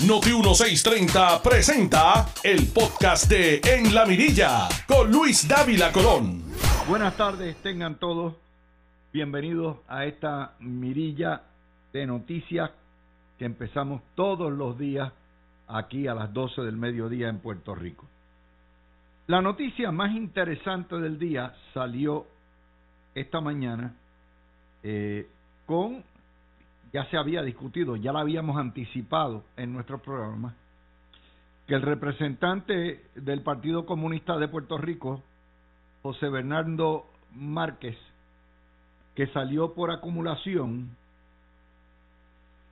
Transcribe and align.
Noti 0.00 0.30
1630 0.30 1.40
presenta 1.40 2.26
el 2.42 2.66
podcast 2.74 3.30
de 3.30 3.60
En 3.64 3.94
la 3.94 4.04
Mirilla 4.04 4.68
con 4.88 5.10
Luis 5.10 5.46
Dávila 5.46 5.92
Colón. 5.92 6.42
Buenas 6.88 7.16
tardes, 7.16 7.56
tengan 7.62 7.94
todos 7.94 8.34
bienvenidos 9.12 9.78
a 9.86 10.04
esta 10.04 10.54
mirilla 10.58 11.42
de 11.92 12.06
noticias 12.06 12.72
que 13.38 13.44
empezamos 13.44 14.02
todos 14.16 14.52
los 14.52 14.76
días 14.76 15.12
aquí 15.68 16.08
a 16.08 16.14
las 16.14 16.34
12 16.34 16.62
del 16.62 16.76
mediodía 16.76 17.28
en 17.28 17.38
Puerto 17.38 17.74
Rico. 17.74 18.04
La 19.28 19.40
noticia 19.40 19.92
más 19.92 20.12
interesante 20.14 20.96
del 20.96 21.20
día 21.20 21.54
salió 21.72 22.26
esta 23.14 23.40
mañana 23.40 23.94
eh, 24.82 25.28
con 25.64 26.02
ya 26.94 27.04
se 27.06 27.16
había 27.16 27.42
discutido, 27.42 27.96
ya 27.96 28.12
la 28.12 28.20
habíamos 28.20 28.56
anticipado 28.56 29.42
en 29.56 29.72
nuestro 29.72 29.98
programa, 29.98 30.54
que 31.66 31.74
el 31.74 31.82
representante 31.82 33.04
del 33.16 33.42
Partido 33.42 33.84
Comunista 33.84 34.38
de 34.38 34.46
Puerto 34.46 34.78
Rico, 34.78 35.20
José 36.02 36.28
Bernardo 36.28 37.06
Márquez, 37.34 37.96
que 39.16 39.26
salió 39.26 39.74
por 39.74 39.90
acumulación, 39.90 40.96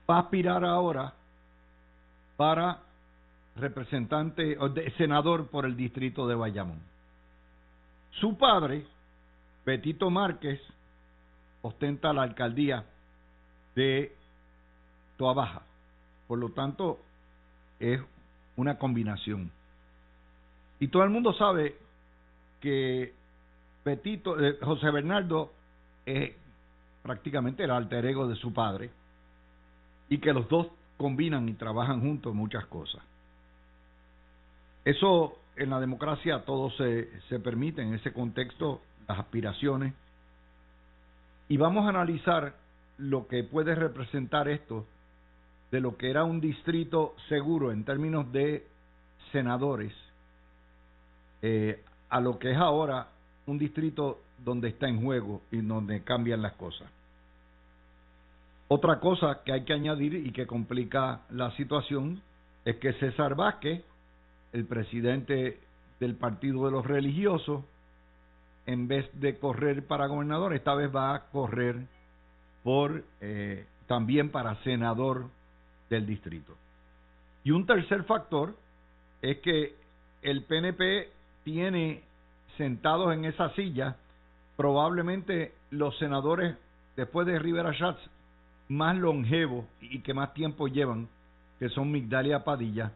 va 0.08 0.18
a 0.18 0.20
aspirar 0.20 0.64
ahora 0.64 1.14
para 2.36 2.78
representante 3.56 4.56
o 4.56 4.72
senador 4.98 5.48
por 5.48 5.66
el 5.66 5.76
distrito 5.76 6.28
de 6.28 6.36
Bayamón. 6.36 6.78
Su 8.20 8.38
padre, 8.38 8.86
Betito 9.66 10.10
Márquez, 10.10 10.60
ostenta 11.62 12.12
la 12.12 12.22
alcaldía 12.22 12.84
de 13.74 14.14
Toa 15.16 15.34
Baja. 15.34 15.62
Por 16.26 16.38
lo 16.38 16.50
tanto, 16.50 17.00
es 17.80 18.00
una 18.56 18.78
combinación. 18.78 19.50
Y 20.80 20.88
todo 20.88 21.04
el 21.04 21.10
mundo 21.10 21.32
sabe 21.34 21.76
que 22.60 23.12
Betito, 23.84 24.38
eh, 24.40 24.58
José 24.62 24.90
Bernardo 24.90 25.52
es 26.06 26.34
prácticamente 27.02 27.64
el 27.64 27.70
alter 27.70 28.06
ego 28.06 28.28
de 28.28 28.36
su 28.36 28.52
padre 28.52 28.90
y 30.08 30.18
que 30.18 30.32
los 30.32 30.48
dos 30.48 30.68
combinan 30.96 31.48
y 31.48 31.54
trabajan 31.54 32.00
juntos 32.00 32.34
muchas 32.34 32.66
cosas. 32.66 33.02
Eso 34.84 35.38
en 35.56 35.70
la 35.70 35.80
democracia 35.80 36.44
todo 36.44 36.70
se, 36.70 37.20
se 37.28 37.38
permite 37.40 37.82
en 37.82 37.94
ese 37.94 38.12
contexto, 38.12 38.80
las 39.08 39.18
aspiraciones. 39.18 39.94
Y 41.48 41.56
vamos 41.56 41.86
a 41.86 41.90
analizar 41.90 42.54
lo 43.02 43.26
que 43.26 43.42
puede 43.42 43.74
representar 43.74 44.48
esto 44.48 44.86
de 45.70 45.80
lo 45.80 45.96
que 45.96 46.10
era 46.10 46.24
un 46.24 46.40
distrito 46.40 47.14
seguro 47.28 47.72
en 47.72 47.84
términos 47.84 48.30
de 48.32 48.64
senadores 49.32 49.92
eh, 51.40 51.82
a 52.10 52.20
lo 52.20 52.38
que 52.38 52.52
es 52.52 52.58
ahora 52.58 53.08
un 53.46 53.58
distrito 53.58 54.20
donde 54.44 54.68
está 54.68 54.88
en 54.88 55.02
juego 55.02 55.42
y 55.50 55.60
donde 55.60 56.02
cambian 56.02 56.42
las 56.42 56.52
cosas. 56.52 56.88
Otra 58.68 59.00
cosa 59.00 59.42
que 59.44 59.52
hay 59.52 59.64
que 59.64 59.72
añadir 59.72 60.14
y 60.14 60.30
que 60.32 60.46
complica 60.46 61.22
la 61.30 61.50
situación 61.56 62.22
es 62.64 62.76
que 62.76 62.92
César 62.94 63.34
Vázquez, 63.34 63.82
el 64.52 64.64
presidente 64.66 65.58
del 65.98 66.14
Partido 66.14 66.66
de 66.66 66.70
los 66.70 66.86
Religiosos, 66.86 67.64
en 68.66 68.86
vez 68.86 69.08
de 69.18 69.38
correr 69.38 69.86
para 69.86 70.06
gobernador, 70.06 70.54
esta 70.54 70.74
vez 70.74 70.94
va 70.94 71.14
a 71.14 71.24
correr 71.30 71.86
por 72.62 73.04
eh, 73.20 73.66
también 73.86 74.30
para 74.30 74.62
senador 74.62 75.28
del 75.90 76.06
distrito. 76.06 76.56
Y 77.44 77.50
un 77.50 77.66
tercer 77.66 78.04
factor 78.04 78.56
es 79.20 79.38
que 79.38 79.74
el 80.22 80.44
PNP 80.44 81.10
tiene 81.44 82.02
sentados 82.56 83.12
en 83.12 83.24
esa 83.24 83.50
silla 83.54 83.96
probablemente 84.56 85.54
los 85.70 85.96
senadores 85.98 86.56
después 86.96 87.26
de 87.26 87.38
Rivera 87.38 87.72
Schatz 87.72 87.98
más 88.68 88.96
longevos 88.96 89.64
y 89.80 90.00
que 90.00 90.14
más 90.14 90.32
tiempo 90.34 90.68
llevan, 90.68 91.08
que 91.58 91.68
son 91.68 91.90
Migdalia 91.90 92.44
Padilla 92.44 92.92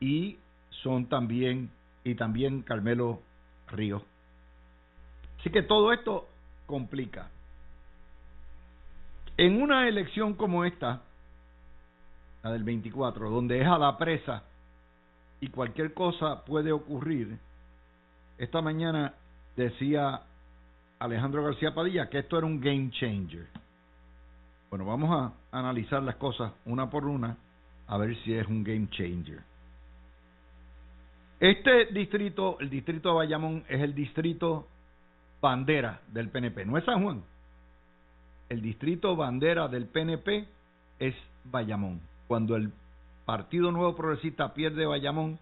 y 0.00 0.38
son 0.82 1.06
también 1.06 1.70
y 2.04 2.14
también 2.14 2.62
Carmelo 2.62 3.20
Ríos. 3.68 4.02
Así 5.38 5.50
que 5.50 5.62
todo 5.62 5.92
esto 5.92 6.28
complica. 6.66 7.30
En 9.36 9.62
una 9.62 9.88
elección 9.88 10.34
como 10.34 10.64
esta, 10.64 11.02
la 12.42 12.52
del 12.52 12.64
24, 12.64 13.30
donde 13.30 13.60
es 13.60 13.66
a 13.66 13.78
la 13.78 13.96
presa 13.96 14.42
y 15.40 15.48
cualquier 15.48 15.94
cosa 15.94 16.44
puede 16.44 16.70
ocurrir, 16.70 17.38
esta 18.36 18.60
mañana 18.60 19.14
decía 19.56 20.22
Alejandro 20.98 21.44
García 21.44 21.74
Padilla 21.74 22.10
que 22.10 22.18
esto 22.18 22.36
era 22.36 22.46
un 22.46 22.60
game 22.60 22.90
changer. 22.90 23.46
Bueno, 24.68 24.84
vamos 24.84 25.10
a 25.10 25.58
analizar 25.58 26.02
las 26.02 26.16
cosas 26.16 26.52
una 26.66 26.90
por 26.90 27.06
una 27.06 27.36
a 27.86 27.96
ver 27.96 28.16
si 28.22 28.34
es 28.34 28.46
un 28.46 28.62
game 28.62 28.88
changer. 28.90 29.40
Este 31.40 31.86
distrito, 31.86 32.58
el 32.60 32.70
distrito 32.70 33.08
de 33.08 33.14
Bayamón, 33.16 33.64
es 33.68 33.80
el 33.80 33.94
distrito 33.94 34.68
bandera 35.40 36.00
del 36.08 36.28
PNP, 36.28 36.66
no 36.66 36.78
es 36.78 36.84
San 36.84 37.02
Juan 37.02 37.31
el 38.52 38.60
distrito 38.60 39.16
bandera 39.16 39.66
del 39.66 39.86
PNP 39.86 40.46
es 40.98 41.14
Bayamón. 41.44 42.02
Cuando 42.28 42.54
el 42.54 42.70
Partido 43.24 43.72
Nuevo 43.72 43.96
Progresista 43.96 44.52
pierde 44.52 44.84
Bayamón, 44.84 45.38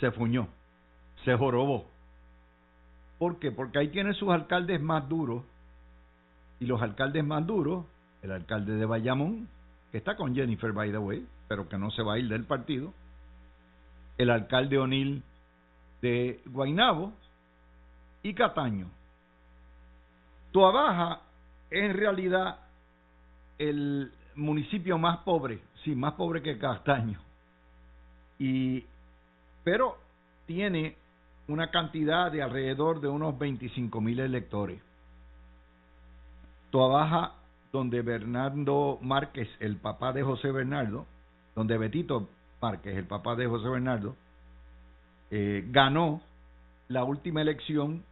se 0.00 0.10
fuñó, 0.10 0.48
se 1.26 1.36
jorobó. 1.36 1.90
¿Por 3.18 3.38
qué? 3.38 3.52
Porque 3.52 3.78
ahí 3.78 3.88
tiene 3.88 4.14
sus 4.14 4.30
alcaldes 4.30 4.80
más 4.80 5.06
duros. 5.10 5.44
Y 6.58 6.64
los 6.64 6.80
alcaldes 6.80 7.22
más 7.22 7.46
duros, 7.46 7.84
el 8.22 8.32
alcalde 8.32 8.76
de 8.76 8.86
Bayamón, 8.86 9.46
que 9.92 9.98
está 9.98 10.16
con 10.16 10.34
Jennifer, 10.34 10.72
by 10.72 10.90
the 10.90 10.98
way, 10.98 11.26
pero 11.48 11.68
que 11.68 11.76
no 11.76 11.90
se 11.90 12.02
va 12.02 12.14
a 12.14 12.18
ir 12.18 12.28
del 12.28 12.44
partido, 12.44 12.94
el 14.16 14.30
alcalde 14.30 14.78
O'Neill 14.78 15.22
de 16.00 16.40
Guainabo 16.46 17.12
y 18.22 18.32
Cataño. 18.32 18.88
Tuabaja 21.70 21.86
en 21.86 21.94
realidad 21.94 22.58
el 23.58 24.12
municipio 24.34 24.98
más 24.98 25.18
pobre, 25.18 25.60
sí, 25.84 25.94
más 25.94 26.14
pobre 26.14 26.42
que 26.42 26.58
Castaño. 26.58 27.20
Y 28.38 28.84
pero 29.64 29.98
tiene 30.46 30.96
una 31.48 31.70
cantidad 31.70 32.30
de 32.30 32.42
alrededor 32.42 33.00
de 33.00 33.08
unos 33.08 33.38
25 33.38 34.00
mil 34.00 34.20
electores. 34.20 34.80
Baja, 36.70 37.32
donde 37.72 38.02
Bernardo 38.02 38.98
Márquez, 39.00 39.48
el 39.60 39.76
papá 39.76 40.12
de 40.12 40.22
José 40.22 40.52
Bernardo, 40.52 41.06
donde 41.54 41.78
Betito 41.78 42.28
Márquez, 42.60 42.96
el 42.96 43.06
papá 43.06 43.34
de 43.34 43.46
José 43.46 43.68
Bernardo, 43.68 44.14
eh, 45.30 45.64
ganó 45.68 46.20
la 46.88 47.02
última 47.04 47.40
elección 47.40 48.04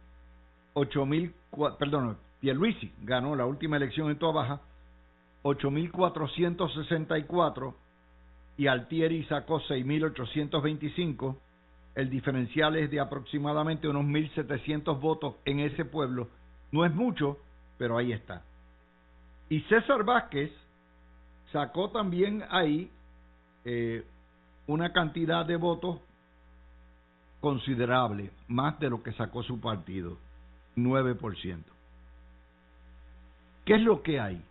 8 0.73 1.05
mil, 1.05 1.33
perdón, 1.79 2.17
Pierluisi 2.45 2.93
ganó 3.01 3.35
la 3.35 3.47
última 3.47 3.77
elección 3.77 4.11
en 4.11 4.19
Toa 4.19 4.31
Baja, 4.31 4.61
8.464 5.41 7.73
y 8.55 8.67
Altieri 8.67 9.23
sacó 9.23 9.59
6.825. 9.61 11.37
El 11.95 12.11
diferencial 12.11 12.75
es 12.75 12.91
de 12.91 12.99
aproximadamente 12.99 13.87
unos 13.87 14.05
1.700 14.05 14.99
votos 14.99 15.37
en 15.45 15.59
ese 15.59 15.85
pueblo. 15.85 16.27
No 16.71 16.85
es 16.85 16.93
mucho, 16.93 17.39
pero 17.79 17.97
ahí 17.97 18.13
está. 18.13 18.43
Y 19.49 19.61
César 19.61 20.03
Vázquez 20.03 20.51
sacó 21.51 21.89
también 21.89 22.43
ahí 22.51 22.91
eh, 23.63 24.05
una 24.67 24.93
cantidad 24.93 25.47
de 25.47 25.55
votos 25.55 25.99
considerable, 27.41 28.29
más 28.47 28.79
de 28.79 28.91
lo 28.91 29.01
que 29.01 29.13
sacó 29.13 29.41
su 29.41 29.59
partido, 29.59 30.19
9%. 30.75 31.74
¿Qué 33.65 33.75
es 33.75 33.81
lo 33.81 34.03
que 34.03 34.19
hay? 34.19 34.41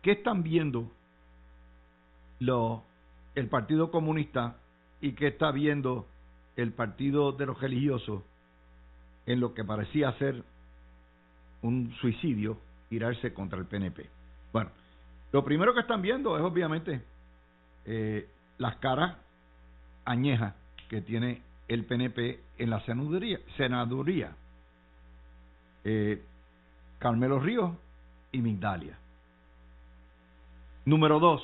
¿Qué 0.00 0.12
están 0.12 0.42
viendo 0.42 0.90
el 3.34 3.48
Partido 3.48 3.90
Comunista 3.90 4.56
y 5.00 5.12
qué 5.12 5.28
está 5.28 5.50
viendo 5.50 6.06
el 6.56 6.72
Partido 6.72 7.32
de 7.32 7.46
los 7.46 7.60
Religiosos 7.60 8.22
en 9.26 9.40
lo 9.40 9.54
que 9.54 9.64
parecía 9.64 10.12
ser 10.18 10.44
un 11.62 11.92
suicidio, 12.00 12.58
tirarse 12.88 13.34
contra 13.34 13.58
el 13.58 13.66
PNP? 13.66 14.08
Bueno, 14.52 14.70
lo 15.32 15.44
primero 15.44 15.74
que 15.74 15.80
están 15.80 16.00
viendo 16.00 16.36
es 16.36 16.42
obviamente 16.44 17.02
eh, 17.86 18.28
las 18.58 18.76
caras 18.76 19.16
añejas 20.04 20.54
que 20.88 21.00
tiene 21.00 21.42
el 21.66 21.84
PNP 21.86 22.40
en 22.58 22.70
la 22.70 22.80
senaduría. 22.84 23.40
senaduría. 23.56 24.36
Eh, 25.82 26.22
Carmelo 27.00 27.40
Ríos 27.40 27.72
y 28.34 28.42
Migdalia. 28.42 28.98
Número 30.84 31.20
dos, 31.20 31.40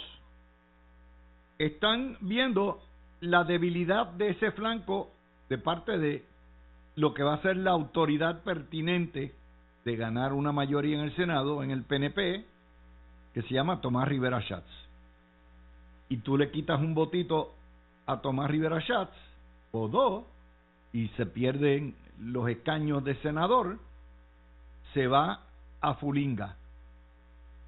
están 1.59 2.19
viendo 2.21 2.83
la 3.21 3.45
debilidad 3.45 4.09
de 4.09 4.31
ese 4.31 4.51
flanco 4.53 5.11
de 5.49 5.59
parte 5.59 5.99
de 5.99 6.25
lo 6.97 7.15
que 7.15 7.23
va 7.23 7.35
a 7.35 7.43
ser 7.43 7.57
la 7.57 7.71
autoridad 7.71 8.43
pertinente 8.43 9.35
de 9.85 9.97
ganar 9.97 10.33
una 10.33 10.53
mayoría 10.53 10.97
en 10.97 11.05
el 11.05 11.17
Senado, 11.17 11.63
en 11.63 11.71
el 11.71 11.85
PNP, 11.85 12.45
que 13.33 13.43
se 13.43 13.55
llama 13.55 13.81
Tomás 13.81 14.09
Rivera 14.09 14.43
Schatz. 14.43 14.69
Y 16.09 16.19
tú 16.19 16.37
le 16.37 16.51
quitas 16.51 16.81
un 16.81 16.95
votito 16.95 17.55
a 18.07 18.21
Tomás 18.21 18.51
Rivera 18.51 18.81
Schatz, 18.81 19.15
o 19.71 19.87
dos, 19.87 20.25
y 20.93 21.07
se 21.11 21.25
pierden 21.25 21.95
los 22.19 22.49
escaños 22.49 23.05
de 23.05 23.15
senador, 23.23 23.79
se 24.93 25.07
va 25.07 25.45
a 25.81 25.95
Fulinga 25.95 26.57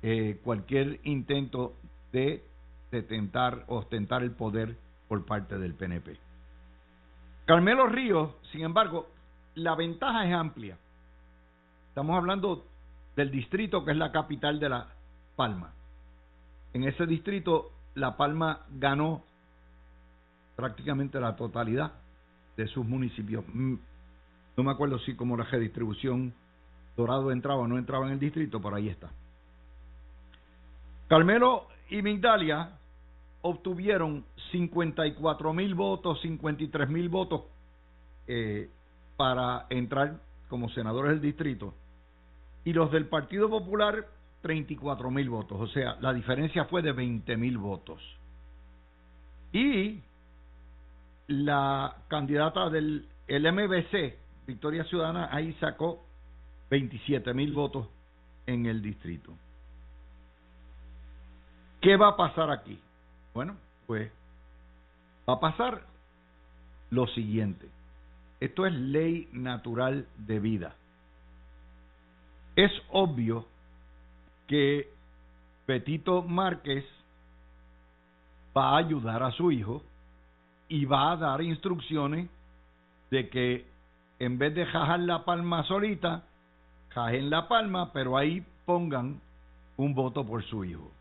eh, 0.02 0.40
cualquier 0.42 1.00
intento 1.04 1.76
de, 2.12 2.44
tentar 3.08 3.64
ostentar 3.68 4.22
el 4.22 4.32
poder 4.32 4.76
por 5.08 5.24
parte 5.24 5.56
del 5.58 5.74
PNP. 5.74 6.18
Carmelo 7.46 7.86
Ríos, 7.86 8.34
sin 8.50 8.62
embargo, 8.62 9.08
la 9.54 9.74
ventaja 9.74 10.26
es 10.26 10.34
amplia. 10.34 10.76
Estamos 11.88 12.16
hablando 12.16 12.66
del 13.16 13.30
distrito 13.30 13.84
que 13.84 13.92
es 13.92 13.96
la 13.96 14.12
capital 14.12 14.60
de 14.60 14.68
La 14.68 14.88
Palma. 15.36 15.72
En 16.74 16.84
ese 16.84 17.06
distrito, 17.06 17.70
La 17.94 18.16
Palma 18.16 18.66
ganó 18.70 19.22
prácticamente 20.56 21.18
la 21.20 21.36
totalidad 21.36 21.92
de 22.56 22.66
sus 22.66 22.84
municipios. 22.84 23.44
Mm, 23.52 23.74
no 24.56 24.64
me 24.64 24.70
acuerdo 24.70 24.98
si 24.98 25.14
como 25.16 25.36
la 25.36 25.44
redistribución 25.44 26.34
Dorado 26.96 27.32
entraba 27.32 27.60
o 27.60 27.66
no 27.66 27.78
entraba 27.78 28.06
en 28.06 28.12
el 28.12 28.18
distrito, 28.18 28.60
pero 28.60 28.76
ahí 28.76 28.88
está. 28.88 29.10
Carmelo 31.12 31.66
y 31.90 32.00
Migdalia 32.00 32.70
obtuvieron 33.42 34.24
54 34.50 35.52
mil 35.52 35.74
votos, 35.74 36.18
53 36.22 36.88
mil 36.88 37.10
votos 37.10 37.42
eh, 38.26 38.70
para 39.18 39.66
entrar 39.68 40.20
como 40.48 40.70
senadores 40.70 41.10
del 41.10 41.20
distrito 41.20 41.74
y 42.64 42.72
los 42.72 42.90
del 42.90 43.08
Partido 43.08 43.50
Popular 43.50 44.06
34 44.40 45.10
mil 45.10 45.28
votos, 45.28 45.60
o 45.60 45.66
sea, 45.66 45.98
la 46.00 46.14
diferencia 46.14 46.64
fue 46.64 46.80
de 46.80 46.92
20 46.92 47.36
mil 47.36 47.58
votos. 47.58 48.00
Y 49.52 50.00
la 51.26 51.94
candidata 52.08 52.70
del 52.70 53.06
el 53.26 53.52
MBC, 53.52 54.16
Victoria 54.46 54.84
Ciudadana, 54.84 55.28
ahí 55.30 55.52
sacó 55.60 56.06
27 56.70 57.34
mil 57.34 57.52
votos 57.52 57.86
en 58.46 58.64
el 58.64 58.80
distrito. 58.80 59.34
¿Qué 61.82 61.96
va 61.96 62.08
a 62.10 62.16
pasar 62.16 62.50
aquí? 62.50 62.78
Bueno, 63.34 63.56
pues 63.88 64.10
va 65.28 65.34
a 65.34 65.40
pasar 65.40 65.82
lo 66.90 67.08
siguiente. 67.08 67.68
Esto 68.38 68.66
es 68.66 68.72
ley 68.72 69.28
natural 69.32 70.06
de 70.16 70.38
vida. 70.38 70.76
Es 72.54 72.70
obvio 72.90 73.46
que 74.46 74.88
Petito 75.66 76.22
Márquez 76.22 76.84
va 78.56 78.70
a 78.70 78.76
ayudar 78.78 79.22
a 79.24 79.32
su 79.32 79.50
hijo 79.50 79.82
y 80.68 80.84
va 80.84 81.12
a 81.12 81.16
dar 81.16 81.42
instrucciones 81.42 82.28
de 83.10 83.28
que 83.28 83.66
en 84.20 84.38
vez 84.38 84.54
de 84.54 84.66
jajar 84.66 85.00
la 85.00 85.24
palma 85.24 85.64
solita, 85.64 86.22
en 86.94 87.30
la 87.30 87.48
palma, 87.48 87.92
pero 87.92 88.16
ahí 88.16 88.46
pongan 88.66 89.20
un 89.76 89.94
voto 89.94 90.24
por 90.24 90.44
su 90.44 90.64
hijo. 90.64 90.92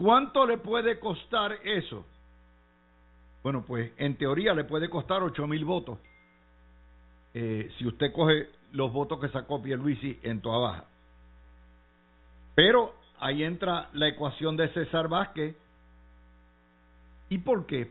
¿Cuánto 0.00 0.46
le 0.46 0.56
puede 0.56 0.98
costar 0.98 1.58
eso? 1.62 2.06
Bueno, 3.42 3.66
pues 3.66 3.92
en 3.98 4.16
teoría 4.16 4.54
le 4.54 4.64
puede 4.64 4.88
costar 4.88 5.22
ocho 5.22 5.46
mil 5.46 5.62
votos. 5.66 5.98
Eh, 7.34 7.70
si 7.76 7.86
usted 7.86 8.10
coge 8.10 8.48
los 8.72 8.90
votos 8.94 9.20
que 9.20 9.28
sacó 9.28 9.60
Pierluisi 9.62 10.18
en 10.22 10.40
toda 10.40 10.56
baja. 10.56 10.84
Pero 12.54 12.94
ahí 13.18 13.44
entra 13.44 13.90
la 13.92 14.08
ecuación 14.08 14.56
de 14.56 14.72
César 14.72 15.08
Vázquez. 15.08 15.54
¿Y 17.28 17.36
por 17.36 17.66
qué? 17.66 17.90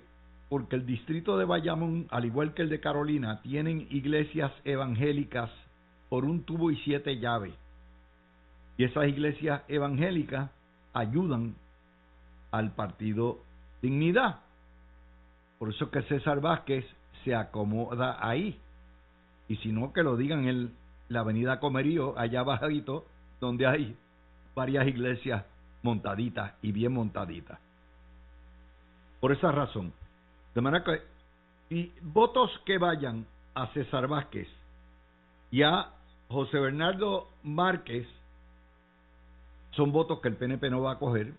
Porque 0.50 0.78
el 0.78 0.88
distrito 0.88 1.38
de 1.38 1.46
Bayamón, 1.46 2.08
al 2.10 2.26
igual 2.26 2.56
que 2.56 2.64
el 2.64 2.70
de 2.70 2.80
Carolina, 2.80 3.40
tienen 3.44 3.88
iglesias 3.92 4.52
evangélicas 4.64 5.52
por 6.10 6.26
un 6.26 6.42
tubo 6.44 6.72
y 6.72 6.78
siete 6.78 7.20
llaves. 7.20 7.54
Y 8.78 8.86
esas 8.86 9.08
iglesias 9.08 9.62
evangélicas 9.68 10.50
ayudan 10.94 11.54
al 12.52 12.72
partido 12.72 13.40
Dignidad. 13.82 14.40
Por 15.58 15.70
eso 15.70 15.90
que 15.90 16.02
César 16.04 16.42
Vázquez 16.42 16.86
se 17.24 17.36
acomoda 17.36 18.18
ahí. 18.22 18.60
Y 19.48 19.58
si 19.58 19.72
no, 19.72 19.94
que 19.94 20.04
lo 20.04 20.16
digan 20.16 20.48
en 20.48 20.74
la 21.10 21.22
avenida 21.22 21.60
Comerío, 21.60 22.18
allá 22.18 22.44
bajito, 22.44 23.06
donde 23.40 23.68
hay 23.68 23.98
varias 24.56 24.88
iglesias 24.88 25.46
montaditas 25.82 26.54
y 26.62 26.72
bien 26.72 26.94
montaditas. 26.94 27.60
Por 29.20 29.32
esa 29.32 29.52
razón. 29.52 29.94
De 30.54 30.62
manera 30.62 30.84
que, 30.84 31.02
y 31.74 31.92
votos 32.02 32.52
que 32.66 32.78
vayan 32.78 33.26
a 33.54 33.68
César 33.68 34.08
Vázquez 34.08 34.48
y 35.52 35.64
a 35.64 35.90
José 36.30 36.60
Bernardo 36.60 37.30
Márquez 37.44 38.08
son 39.72 39.92
votos 39.92 40.20
que 40.20 40.28
el 40.28 40.36
PNP 40.36 40.70
no 40.70 40.82
va 40.82 40.94
a 40.94 41.00
coger 41.00 41.34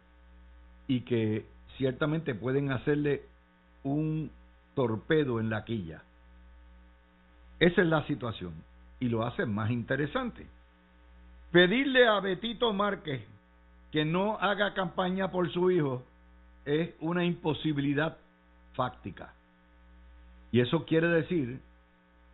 y 0.91 1.03
que 1.03 1.47
ciertamente 1.77 2.35
pueden 2.35 2.73
hacerle 2.73 3.23
un 3.85 4.33
torpedo 4.75 5.39
en 5.39 5.49
la 5.49 5.65
quilla. 5.65 6.03
Esa 7.61 7.83
es 7.83 7.87
la 7.87 8.05
situación 8.09 8.55
y 8.99 9.09
lo 9.09 9.25
hace 9.25 9.47
más 9.47 9.71
interesante. 9.71 10.49
Pedirle 11.53 12.09
a 12.09 12.19
Betito 12.19 12.73
Márquez 12.73 13.25
que 13.93 14.05
no 14.05 14.37
haga 14.39 14.75
campaña 14.75 15.31
por 15.31 15.53
su 15.53 15.71
hijo 15.71 16.03
es 16.65 16.91
una 16.99 17.25
imposibilidad 17.25 18.19
fáctica. 18.73 19.33
Y 20.51 20.59
eso 20.59 20.87
quiere 20.87 21.07
decir 21.07 21.61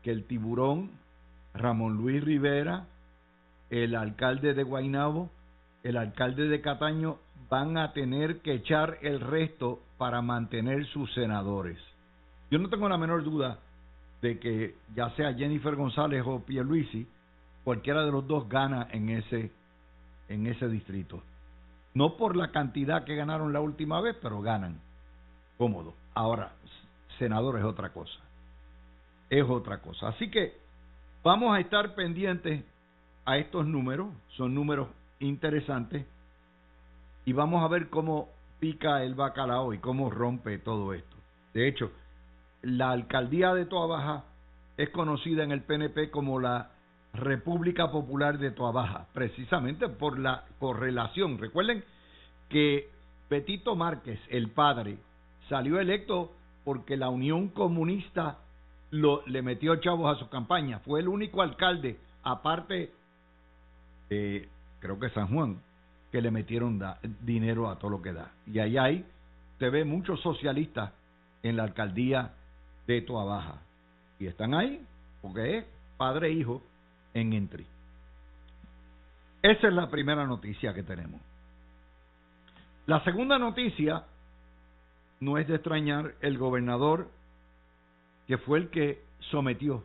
que 0.03 0.13
el 0.13 0.25
tiburón 0.25 0.93
Ramón 1.53 1.99
Luis 1.99 2.25
Rivera, 2.25 2.87
el 3.69 3.95
alcalde 3.95 4.55
de 4.55 4.63
Guainabo, 4.63 5.29
el 5.83 5.99
alcalde 5.99 6.49
de 6.49 6.63
Cataño 6.63 7.19
van 7.49 7.77
a 7.79 7.93
tener 7.93 8.41
que 8.41 8.55
echar 8.55 8.99
el 9.03 9.21
resto 9.21 9.81
para 9.99 10.23
mantener 10.23 10.87
sus 10.87 11.13
senadores. 11.15 11.79
Yo 12.51 12.59
no 12.59 12.69
tengo 12.69 12.89
la 12.89 12.99
menor 12.99 13.25
duda 13.25 13.59
de 14.23 14.39
que 14.39 14.75
ya 14.95 15.11
sea 15.11 15.35
Jennifer 15.35 15.75
González 15.75 16.23
o 16.27 16.45
Pierluisi, 16.45 17.07
cualquiera 17.65 18.05
de 18.05 18.13
los 18.13 18.27
dos 18.27 18.49
gana 18.49 18.89
en 18.91 19.11
ese 19.11 19.53
en 20.29 20.47
ese 20.47 20.69
distrito. 20.69 21.23
No 21.95 22.17
por 22.17 22.37
la 22.37 22.51
cantidad 22.51 23.05
que 23.05 23.15
ganaron 23.15 23.53
la 23.53 23.61
última 23.61 24.01
vez, 24.01 24.17
pero 24.21 24.41
ganan 24.43 24.81
cómodo. 25.57 25.95
Ahora, 26.15 26.53
senador 27.19 27.59
es 27.59 27.65
otra 27.65 27.93
cosa. 27.93 28.19
Es 29.31 29.45
otra 29.49 29.79
cosa. 29.79 30.09
Así 30.09 30.31
que 30.31 30.67
Vamos 31.27 31.57
a 31.57 31.59
estar 31.59 31.97
pendientes 31.97 32.65
a 33.25 33.37
estos 33.37 33.67
números, 33.67 34.15
son 34.37 34.55
números 34.55 34.87
interesantes, 35.19 36.07
y 37.27 37.33
vamos 37.33 37.63
a 37.63 37.69
ver 37.69 37.91
cómo 37.91 38.31
pica 38.61 39.03
el 39.03 39.15
bacalao 39.15 39.75
y 39.75 39.79
cómo 39.79 40.09
rompe 40.09 40.59
todo 40.59 40.95
esto. 40.95 41.17
De 41.53 41.69
hecho, 41.69 41.91
la 42.63 42.93
alcaldía 42.93 43.53
de 43.53 43.67
Toa 43.67 43.87
Baja 43.87 44.25
es 44.77 44.89
conocida 44.91 45.43
en 45.43 45.51
el 45.51 45.63
PNP 45.63 46.11
como 46.11 46.41
la 46.41 46.71
República 47.13 47.91
Popular 47.91 48.39
de 48.39 48.53
Toa 48.53 48.71
Baja, 48.71 49.09
precisamente 49.13 49.89
por 49.89 50.19
la 50.19 50.45
correlación. 50.61 51.39
Recuerden 51.39 51.85
que 52.49 52.91
Petito 53.29 53.75
Márquez, 53.75 54.21
el 54.29 54.51
padre, 54.51 54.99
salió 55.49 55.81
electo 55.81 56.33
porque 56.65 56.97
la 56.97 57.09
Unión 57.09 57.49
Comunista 57.49 58.39
lo, 58.91 59.27
le 59.27 59.43
metió 59.43 59.75
chavos 59.77 60.15
a 60.15 60.19
su 60.19 60.29
campaña. 60.29 60.79
Fue 60.81 61.01
el 61.01 61.09
único 61.09 61.43
alcalde, 61.43 61.99
aparte, 62.23 62.93
creo 64.09 65.01
que 65.01 65.11
San 65.11 65.27
Juan, 65.29 65.61
que 66.13 66.21
le 66.21 66.31
metieron 66.31 66.83
dinero 67.23 67.69
a 67.69 67.79
todo 67.79 67.91
lo 67.91 68.03
que 68.03 68.13
da. 68.13 68.33
Y 68.47 68.59
ahí 68.59 68.79
hay, 68.79 69.05
se 69.59 69.71
ve 69.71 69.85
muchos 69.85 70.21
socialistas 70.21 70.93
en 71.43 71.57
la 71.57 71.65
alcaldía 71.65 72.33
de 72.87 73.03
Toa 73.03 73.25
Baja. 73.25 73.63
Y 74.19 74.27
están 74.27 74.55
ahí 74.55 74.85
porque 75.21 75.59
es 75.59 75.65
padre 75.97 76.29
e 76.29 76.33
hijo 76.33 76.63
en 77.15 77.33
Entry. 77.33 77.67
Esa 79.43 79.69
es 79.69 79.75
la 79.75 79.89
primera 79.89 80.27
noticia 80.27 80.75
que 80.75 80.83
tenemos. 80.83 81.21
La 82.87 83.03
segunda 83.05 83.39
noticia 83.39 84.05
no 85.21 85.39
es 85.39 85.49
de 85.49 85.57
extrañar, 85.57 86.15
el 86.21 86.39
gobernador 86.39 87.09
que 88.27 88.39
fue 88.39 88.59
el 88.59 88.71
que 88.71 89.03
sometió 89.31 89.85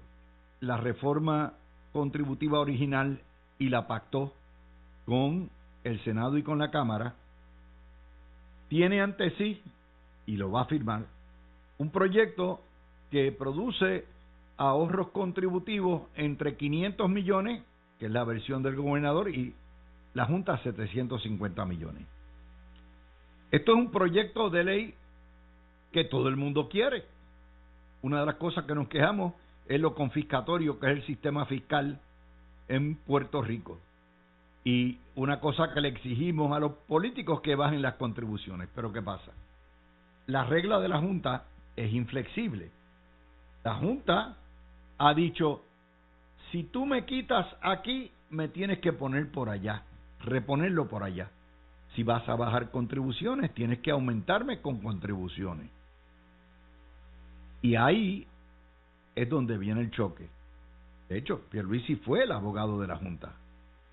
la 0.60 0.78
reforma 0.78 1.54
contributiva 1.94 2.60
original 2.60 3.22
y 3.60 3.70
la 3.70 3.88
pactó 3.88 4.34
con 5.06 5.50
el 5.84 6.04
Senado 6.04 6.38
y 6.38 6.44
con 6.44 6.60
la 6.60 6.72
Cámara, 6.72 7.16
tiene 8.70 9.02
ante 9.02 9.32
sí, 9.32 9.62
y 10.26 10.38
lo 10.38 10.52
va 10.52 10.62
a 10.62 10.66
firmar, 10.66 11.06
un 11.78 11.92
proyecto 11.92 12.62
que 13.10 13.32
produce 13.32 14.06
ahorros 14.58 15.10
contributivos 15.10 16.04
entre 16.16 16.56
500 16.56 17.10
millones, 17.10 17.64
que 18.00 18.06
es 18.06 18.12
la 18.12 18.24
versión 18.24 18.64
del 18.64 18.76
gobernador, 18.76 19.30
y 19.30 19.54
la 20.14 20.26
Junta 20.26 20.58
750 20.62 21.66
millones. 21.66 22.04
Esto 23.52 23.72
es 23.74 23.78
un 23.78 23.92
proyecto 23.92 24.50
de 24.50 24.64
ley 24.64 24.96
que 25.92 26.06
todo 26.06 26.30
el 26.30 26.38
mundo 26.38 26.70
quiere. 26.70 27.04
Una 28.02 28.22
de 28.22 28.26
las 28.26 28.36
cosas 28.36 28.66
que 28.66 28.76
nos 28.76 28.88
quejamos 28.88 29.34
es 29.68 29.80
lo 29.80 29.94
confiscatorio 29.94 30.80
que 30.80 30.88
es 30.88 30.98
el 30.98 31.06
sistema 31.06 31.46
fiscal 31.46 32.00
en 32.68 32.96
Puerto 32.96 33.42
Rico. 33.42 33.80
Y 34.64 35.00
una 35.16 35.40
cosa 35.40 35.74
que 35.74 35.82
le 35.82 35.88
exigimos 35.88 36.56
a 36.56 36.60
los 36.60 36.74
políticos 36.88 37.42
que 37.42 37.56
bajen 37.56 37.82
las 37.82 37.96
contribuciones. 37.96 38.70
Pero 38.76 38.94
¿qué 38.94 39.02
pasa? 39.02 39.32
La 40.28 40.44
regla 40.44 40.80
de 40.80 40.88
la 40.88 41.00
Junta 41.00 41.46
es 41.76 41.92
inflexible. 41.94 42.72
La 43.64 43.76
Junta 43.76 44.38
ha 44.98 45.14
dicho, 45.14 45.64
si 46.52 46.64
tú 46.64 46.86
me 46.86 47.06
quitas 47.06 47.48
aquí, 47.62 48.12
me 48.30 48.48
tienes 48.48 48.80
que 48.80 48.94
poner 48.94 49.32
por 49.32 49.50
allá, 49.50 49.84
reponerlo 50.20 50.88
por 50.88 51.04
allá. 51.04 51.30
Si 51.96 52.04
vas 52.04 52.28
a 52.30 52.36
bajar 52.36 52.72
contribuciones, 52.72 53.54
tienes 53.54 53.80
que 53.80 53.92
aumentarme 53.92 54.62
con 54.62 54.80
contribuciones. 54.82 55.70
Y 57.62 57.76
ahí 57.76 58.28
es 59.16 59.30
donde 59.30 59.58
viene 59.58 59.82
el 59.82 59.92
choque. 59.92 60.30
De 61.10 61.18
hecho, 61.18 61.42
Pierluisi 61.50 61.96
fue 61.98 62.24
el 62.24 62.32
abogado 62.32 62.80
de 62.80 62.88
la 62.88 62.96
Junta. 62.96 63.34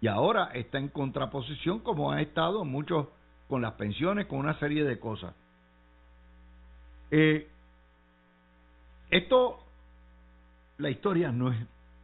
Y 0.00 0.06
ahora 0.06 0.50
está 0.54 0.78
en 0.78 0.88
contraposición 0.88 1.80
como 1.80 2.12
ha 2.12 2.20
estado 2.20 2.64
muchos 2.64 3.08
con 3.48 3.62
las 3.62 3.72
pensiones, 3.74 4.26
con 4.26 4.38
una 4.38 4.58
serie 4.58 4.84
de 4.84 5.00
cosas. 5.00 5.34
Eh, 7.10 7.48
esto, 9.10 9.58
la 10.76 10.90
historia 10.90 11.32
no 11.32 11.50
es 11.50 11.58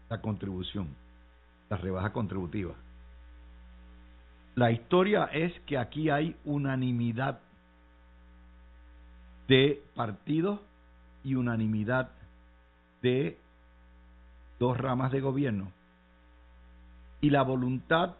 la 0.08 0.20
contribución, 0.20 0.88
la 1.68 1.76
rebaja 1.76 2.12
contributiva. 2.12 2.74
La 4.56 4.70
historia 4.70 5.24
es 5.26 5.52
que 5.60 5.78
aquí 5.78 6.10
hay 6.10 6.36
unanimidad 6.44 7.40
de 9.46 9.82
partidos 9.94 10.60
y 11.22 11.34
unanimidad 11.34 12.10
de 13.02 13.38
dos 14.58 14.78
ramas 14.78 15.12
de 15.12 15.20
gobierno 15.20 15.70
y 17.24 17.30
la 17.30 17.40
voluntad 17.40 18.16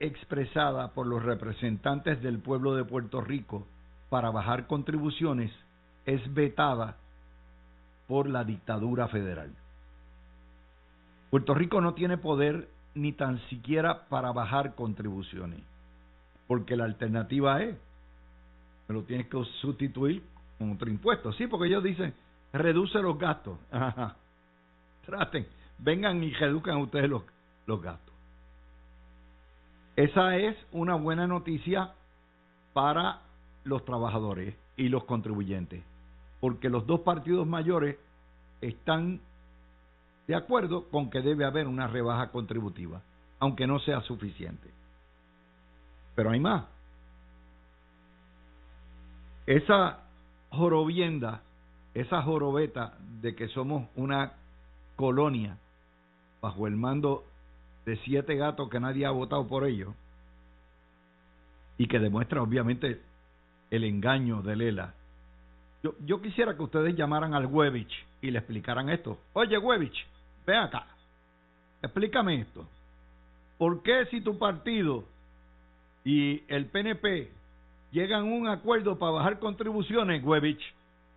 expresada 0.00 0.94
por 0.94 1.06
los 1.06 1.22
representantes 1.22 2.22
del 2.22 2.38
pueblo 2.38 2.74
de 2.74 2.86
Puerto 2.86 3.20
Rico 3.20 3.66
para 4.08 4.30
bajar 4.30 4.66
contribuciones 4.66 5.52
es 6.06 6.32
vetada 6.32 6.96
por 8.08 8.30
la 8.30 8.44
dictadura 8.44 9.08
federal. 9.08 9.52
Puerto 11.28 11.52
Rico 11.52 11.82
no 11.82 11.92
tiene 11.92 12.16
poder 12.16 12.70
ni 12.94 13.12
tan 13.12 13.46
siquiera 13.50 14.08
para 14.08 14.32
bajar 14.32 14.74
contribuciones, 14.74 15.60
porque 16.46 16.76
la 16.76 16.84
alternativa 16.84 17.62
es, 17.62 17.76
me 18.88 18.94
lo 18.94 19.02
tienes 19.02 19.26
que 19.26 19.44
sustituir 19.60 20.22
con 20.56 20.72
otro 20.72 20.88
impuesto. 20.88 21.30
Sí, 21.34 21.46
porque 21.46 21.66
ellos 21.66 21.84
dicen, 21.84 22.14
reduce 22.54 23.02
los 23.02 23.18
gastos. 23.18 23.58
Traten, 25.04 25.46
vengan 25.76 26.24
y 26.24 26.32
reduzcan 26.32 26.78
ustedes 26.78 27.10
los, 27.10 27.22
los 27.66 27.82
gastos. 27.82 28.15
Esa 29.96 30.36
es 30.36 30.54
una 30.72 30.94
buena 30.94 31.26
noticia 31.26 31.94
para 32.74 33.22
los 33.64 33.84
trabajadores 33.86 34.54
y 34.76 34.90
los 34.90 35.04
contribuyentes, 35.04 35.82
porque 36.38 36.68
los 36.68 36.86
dos 36.86 37.00
partidos 37.00 37.46
mayores 37.46 37.96
están 38.60 39.20
de 40.26 40.34
acuerdo 40.34 40.88
con 40.90 41.08
que 41.08 41.22
debe 41.22 41.46
haber 41.46 41.66
una 41.66 41.86
rebaja 41.86 42.30
contributiva, 42.30 43.00
aunque 43.38 43.66
no 43.66 43.78
sea 43.78 44.02
suficiente. 44.02 44.70
Pero 46.14 46.30
hay 46.30 46.40
más. 46.40 46.64
Esa 49.46 50.00
jorobienda, 50.50 51.42
esa 51.94 52.20
jorobeta 52.20 52.98
de 53.22 53.34
que 53.34 53.48
somos 53.48 53.88
una 53.94 54.32
colonia 54.96 55.56
bajo 56.42 56.66
el 56.66 56.76
mando 56.76 57.24
de 57.86 57.96
siete 57.98 58.34
gatos 58.34 58.68
que 58.68 58.80
nadie 58.80 59.06
ha 59.06 59.10
votado 59.10 59.46
por 59.46 59.64
ellos 59.64 59.94
y 61.78 61.86
que 61.86 62.00
demuestra 62.00 62.42
obviamente 62.42 63.00
el 63.70 63.84
engaño 63.84 64.42
de 64.42 64.56
Lela. 64.56 64.94
Yo, 65.84 65.94
yo 66.04 66.20
quisiera 66.20 66.56
que 66.56 66.62
ustedes 66.62 66.96
llamaran 66.96 67.32
al 67.32 67.46
Webich 67.46 67.92
y 68.20 68.32
le 68.32 68.38
explicaran 68.38 68.88
esto. 68.88 69.18
Oye, 69.34 69.56
Webich, 69.56 70.04
ven 70.44 70.56
acá, 70.56 70.86
explícame 71.80 72.40
esto. 72.40 72.66
¿Por 73.56 73.82
qué 73.82 74.06
si 74.06 74.20
tu 74.20 74.36
partido 74.36 75.04
y 76.04 76.42
el 76.48 76.66
PNP 76.66 77.30
llegan 77.92 78.22
a 78.22 78.24
un 78.24 78.48
acuerdo 78.48 78.98
para 78.98 79.12
bajar 79.12 79.38
contribuciones, 79.38 80.24
Webich, 80.24 80.60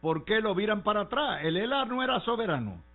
¿por 0.02 0.24
qué 0.24 0.40
lo 0.40 0.54
viran 0.54 0.84
para 0.84 1.02
atrás? 1.02 1.44
El 1.44 1.58
ELA 1.58 1.86
no 1.86 2.04
era 2.04 2.20
soberano 2.22 2.89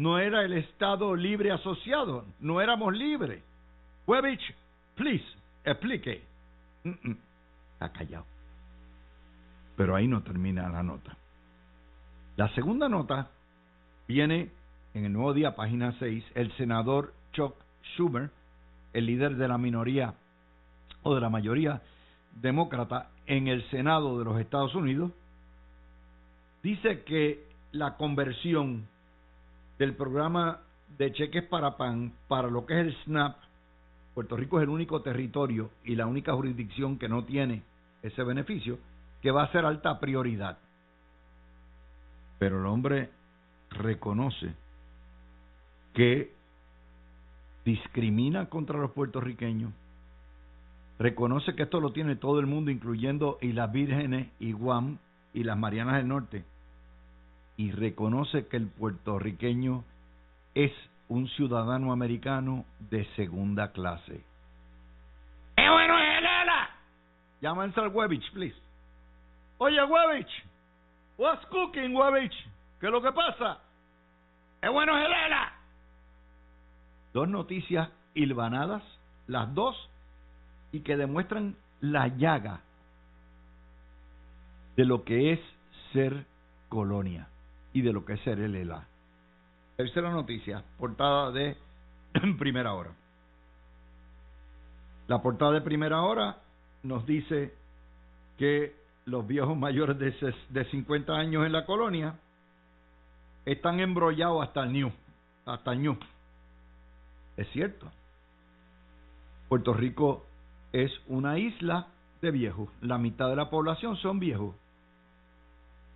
no 0.00 0.18
era 0.18 0.42
el 0.46 0.54
Estado 0.54 1.14
libre 1.14 1.52
asociado, 1.52 2.24
no 2.40 2.62
éramos 2.62 2.96
libres. 2.96 3.44
Webich, 4.06 4.40
please, 4.94 5.24
explique. 5.62 6.24
Está 7.74 7.92
callado. 7.92 8.24
Pero 9.76 9.94
ahí 9.94 10.08
no 10.08 10.22
termina 10.22 10.70
la 10.70 10.82
nota. 10.82 11.14
La 12.36 12.48
segunda 12.54 12.88
nota 12.88 13.28
viene 14.08 14.50
en 14.94 15.04
el 15.04 15.12
nuevo 15.12 15.34
día, 15.34 15.54
página 15.54 15.94
6, 15.98 16.24
el 16.34 16.50
senador 16.56 17.12
Chuck 17.34 17.54
Schumer, 17.92 18.30
el 18.94 19.04
líder 19.04 19.36
de 19.36 19.48
la 19.48 19.58
minoría 19.58 20.14
o 21.02 21.14
de 21.14 21.20
la 21.20 21.28
mayoría 21.28 21.82
demócrata 22.40 23.10
en 23.26 23.48
el 23.48 23.68
Senado 23.68 24.18
de 24.18 24.24
los 24.24 24.40
Estados 24.40 24.74
Unidos, 24.74 25.12
dice 26.62 27.02
que 27.04 27.44
la 27.72 27.98
conversión 27.98 28.88
del 29.80 29.94
programa 29.94 30.60
de 30.98 31.10
cheques 31.10 31.44
para 31.44 31.78
PAN 31.78 32.12
para 32.28 32.48
lo 32.48 32.66
que 32.66 32.78
es 32.78 32.86
el 32.86 32.96
SNAP, 33.04 33.34
Puerto 34.12 34.36
Rico 34.36 34.58
es 34.58 34.64
el 34.64 34.68
único 34.68 35.00
territorio 35.00 35.70
y 35.84 35.96
la 35.96 36.06
única 36.06 36.34
jurisdicción 36.34 36.98
que 36.98 37.08
no 37.08 37.24
tiene 37.24 37.62
ese 38.02 38.22
beneficio, 38.22 38.78
que 39.22 39.30
va 39.30 39.44
a 39.44 39.52
ser 39.52 39.64
alta 39.64 39.98
prioridad. 39.98 40.58
Pero 42.38 42.60
el 42.60 42.66
hombre 42.66 43.08
reconoce 43.70 44.54
que 45.94 46.34
discrimina 47.64 48.50
contra 48.50 48.78
los 48.78 48.90
puertorriqueños, 48.90 49.72
reconoce 50.98 51.54
que 51.54 51.62
esto 51.62 51.80
lo 51.80 51.94
tiene 51.94 52.16
todo 52.16 52.38
el 52.38 52.46
mundo, 52.46 52.70
incluyendo 52.70 53.38
y 53.40 53.54
las 53.54 53.72
vírgenes 53.72 54.28
y 54.40 54.52
Guam 54.52 54.98
y 55.32 55.44
las 55.44 55.56
Marianas 55.56 55.96
del 55.96 56.08
Norte, 56.08 56.44
y 57.60 57.72
reconoce 57.72 58.46
que 58.46 58.56
el 58.56 58.68
puertorriqueño 58.68 59.84
es 60.54 60.72
un 61.08 61.28
ciudadano 61.28 61.92
americano 61.92 62.64
de 62.88 63.04
segunda 63.16 63.70
clase. 63.72 64.24
¡Qué 65.58 65.68
bueno 65.68 65.98
es! 65.98 66.20
Llámanse 67.42 67.78
al 67.78 67.88
Webich, 67.88 68.32
please. 68.32 68.56
Oye, 69.58 69.76
Webich, 69.84 70.30
what's 71.18 71.44
cooking, 71.48 71.94
Webich? 71.94 72.32
¿Qué 72.80 72.86
es 72.86 72.92
lo 72.92 73.02
que 73.02 73.12
pasa? 73.12 73.58
¡Qué 74.62 74.70
bueno 74.70 74.96
es! 74.96 75.06
Dos 77.12 77.28
noticias 77.28 77.90
hilvanadas, 78.14 78.82
las 79.26 79.54
dos, 79.54 79.76
y 80.72 80.80
que 80.80 80.96
demuestran 80.96 81.56
la 81.82 82.08
llaga 82.08 82.60
de 84.76 84.86
lo 84.86 85.04
que 85.04 85.34
es 85.34 85.40
ser 85.92 86.24
colonia 86.70 87.28
y 87.72 87.82
de 87.82 87.92
lo 87.92 88.04
que 88.04 88.14
es 88.14 88.20
ser 88.20 88.40
el 88.40 88.54
ELA. 88.54 88.86
Tercera 89.76 90.10
noticia, 90.10 90.64
portada 90.78 91.30
de 91.30 91.56
primera 92.38 92.74
hora. 92.74 92.90
La 95.06 95.22
portada 95.22 95.52
de 95.52 95.60
primera 95.60 96.02
hora 96.02 96.38
nos 96.82 97.06
dice 97.06 97.54
que 98.38 98.74
los 99.06 99.26
viejos 99.26 99.56
mayores 99.56 99.98
de, 99.98 100.34
de 100.50 100.64
50 100.66 101.12
años 101.12 101.46
en 101.46 101.52
la 101.52 101.66
colonia 101.66 102.14
están 103.44 103.80
embrollados 103.80 104.42
hasta 104.42 104.62
el 104.62 104.72
New, 104.72 104.92
hasta 105.46 105.72
el 105.72 105.82
New. 105.82 105.98
Es 107.36 107.48
cierto. 107.52 107.90
Puerto 109.48 109.74
Rico 109.74 110.26
es 110.72 110.92
una 111.08 111.38
isla 111.38 111.88
de 112.20 112.30
viejos. 112.30 112.68
La 112.80 112.98
mitad 112.98 113.28
de 113.28 113.36
la 113.36 113.50
población 113.50 113.96
son 113.96 114.20
viejos 114.20 114.54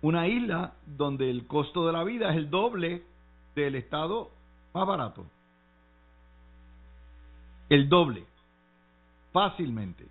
una 0.05 0.27
isla 0.27 0.75
donde 0.85 1.31
el 1.31 1.47
costo 1.47 1.87
de 1.87 1.93
la 1.93 2.03
vida 2.03 2.29
es 2.29 2.37
el 2.37 2.51
doble 2.51 3.01
del 3.55 3.73
estado 3.73 4.29
más 4.71 4.85
barato. 4.85 5.25
El 7.69 7.89
doble, 7.89 8.23
fácilmente. 9.33 10.05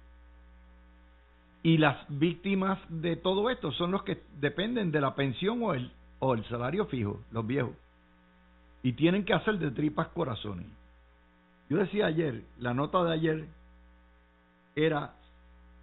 Y 1.62 1.78
las 1.78 2.04
víctimas 2.08 2.80
de 2.88 3.14
todo 3.14 3.48
esto 3.50 3.70
son 3.70 3.92
los 3.92 4.02
que 4.02 4.20
dependen 4.40 4.90
de 4.90 5.00
la 5.00 5.14
pensión 5.14 5.62
o 5.62 5.74
el, 5.74 5.92
o 6.18 6.34
el 6.34 6.44
salario 6.46 6.86
fijo, 6.86 7.20
los 7.30 7.46
viejos. 7.46 7.76
Y 8.82 8.94
tienen 8.94 9.24
que 9.24 9.34
hacer 9.34 9.60
de 9.60 9.70
tripas 9.70 10.08
corazones. 10.08 10.66
Yo 11.70 11.76
decía 11.76 12.06
ayer, 12.06 12.42
la 12.58 12.74
nota 12.74 13.04
de 13.04 13.12
ayer 13.12 13.44
era 14.74 15.14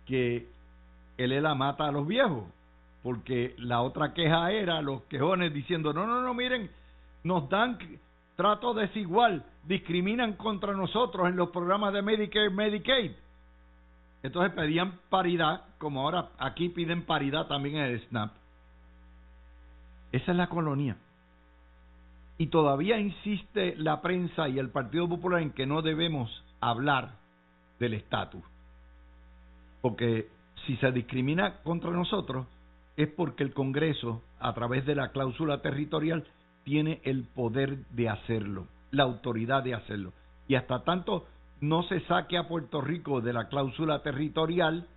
que 0.05 0.49
el 1.15 1.31
ELA 1.31 1.55
mata 1.55 1.87
a 1.87 1.93
los 1.93 2.05
viejos, 2.05 2.43
porque 3.03 3.55
la 3.57 3.81
otra 3.81 4.13
queja 4.13 4.51
era 4.51 4.81
los 4.81 5.03
quejones 5.03 5.53
diciendo, 5.53 5.93
no, 5.93 6.05
no, 6.05 6.21
no, 6.21 6.33
miren, 6.33 6.69
nos 7.23 7.49
dan 7.49 7.77
trato 8.35 8.73
desigual, 8.73 9.43
discriminan 9.63 10.33
contra 10.33 10.73
nosotros 10.73 11.27
en 11.27 11.35
los 11.35 11.49
programas 11.49 11.93
de 11.93 12.01
Medicare 12.01 12.49
Medicaid. 12.49 13.11
Entonces 14.23 14.53
pedían 14.53 14.99
paridad, 15.09 15.63
como 15.79 16.01
ahora 16.01 16.29
aquí 16.37 16.69
piden 16.69 17.05
paridad 17.05 17.47
también 17.47 17.77
en 17.77 17.85
el 17.85 18.07
SNAP. 18.07 18.31
Esa 20.11 20.31
es 20.31 20.37
la 20.37 20.47
colonia. 20.47 20.97
Y 22.37 22.47
todavía 22.47 22.99
insiste 22.99 23.75
la 23.77 24.01
prensa 24.01 24.47
y 24.49 24.59
el 24.59 24.69
Partido 24.69 25.07
Popular 25.07 25.41
en 25.41 25.51
que 25.51 25.65
no 25.65 25.81
debemos 25.81 26.43
hablar 26.59 27.11
del 27.79 27.93
estatus. 27.93 28.43
Porque 29.81 30.29
si 30.65 30.75
se 30.77 30.91
discrimina 30.91 31.57
contra 31.63 31.91
nosotros 31.91 32.45
es 33.03 33.09
porque 33.09 33.43
el 33.43 33.53
Congreso, 33.53 34.21
a 34.39 34.53
través 34.53 34.85
de 34.85 34.95
la 34.95 35.09
cláusula 35.09 35.61
territorial, 35.61 36.25
tiene 36.63 37.01
el 37.03 37.23
poder 37.23 37.85
de 37.87 38.09
hacerlo, 38.09 38.67
la 38.91 39.03
autoridad 39.03 39.63
de 39.63 39.73
hacerlo. 39.73 40.13
Y 40.47 40.55
hasta 40.55 40.83
tanto 40.83 41.25
no 41.59 41.83
se 41.83 42.01
saque 42.01 42.37
a 42.37 42.47
Puerto 42.47 42.81
Rico 42.81 43.21
de 43.21 43.33
la 43.33 43.47
cláusula 43.47 44.01
territorial, 44.01 44.87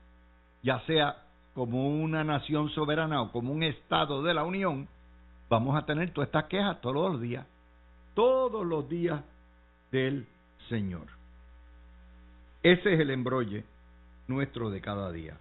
ya 0.63 0.81
sea 0.81 1.25
como 1.55 1.89
una 1.89 2.25
nación 2.25 2.71
soberana 2.71 3.23
o 3.23 3.31
como 3.31 3.53
un 3.53 3.63
Estado 3.63 4.23
de 4.23 4.35
la 4.35 4.45
Unión, 4.45 4.89
vamos 5.49 5.77
a 5.77 5.87
tener 5.87 6.13
todas 6.13 6.29
estas 6.29 6.45
quejas 6.45 6.81
todos 6.81 7.13
los 7.13 7.21
días, 7.21 7.47
todos 8.15 8.67
los 8.67 8.89
días 8.89 9.23
del 9.93 10.27
Señor. 10.69 11.07
Ese 12.63 12.95
es 12.95 13.01
el 13.01 13.11
embrolle 13.11 13.65
nuestro 14.27 14.71
de 14.71 14.81
cada 14.81 15.13
día. 15.13 15.39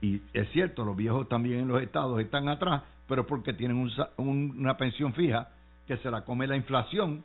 Y 0.00 0.22
es 0.32 0.50
cierto, 0.52 0.84
los 0.84 0.96
viejos 0.96 1.28
también 1.28 1.60
en 1.60 1.68
los 1.68 1.82
estados 1.82 2.20
están 2.20 2.48
atrás, 2.48 2.82
pero 3.06 3.26
porque 3.26 3.52
tienen 3.52 3.90
una 4.16 4.76
pensión 4.76 5.12
fija 5.12 5.50
que 5.86 5.96
se 5.98 6.10
la 6.10 6.24
come 6.24 6.46
la 6.46 6.56
inflación. 6.56 7.24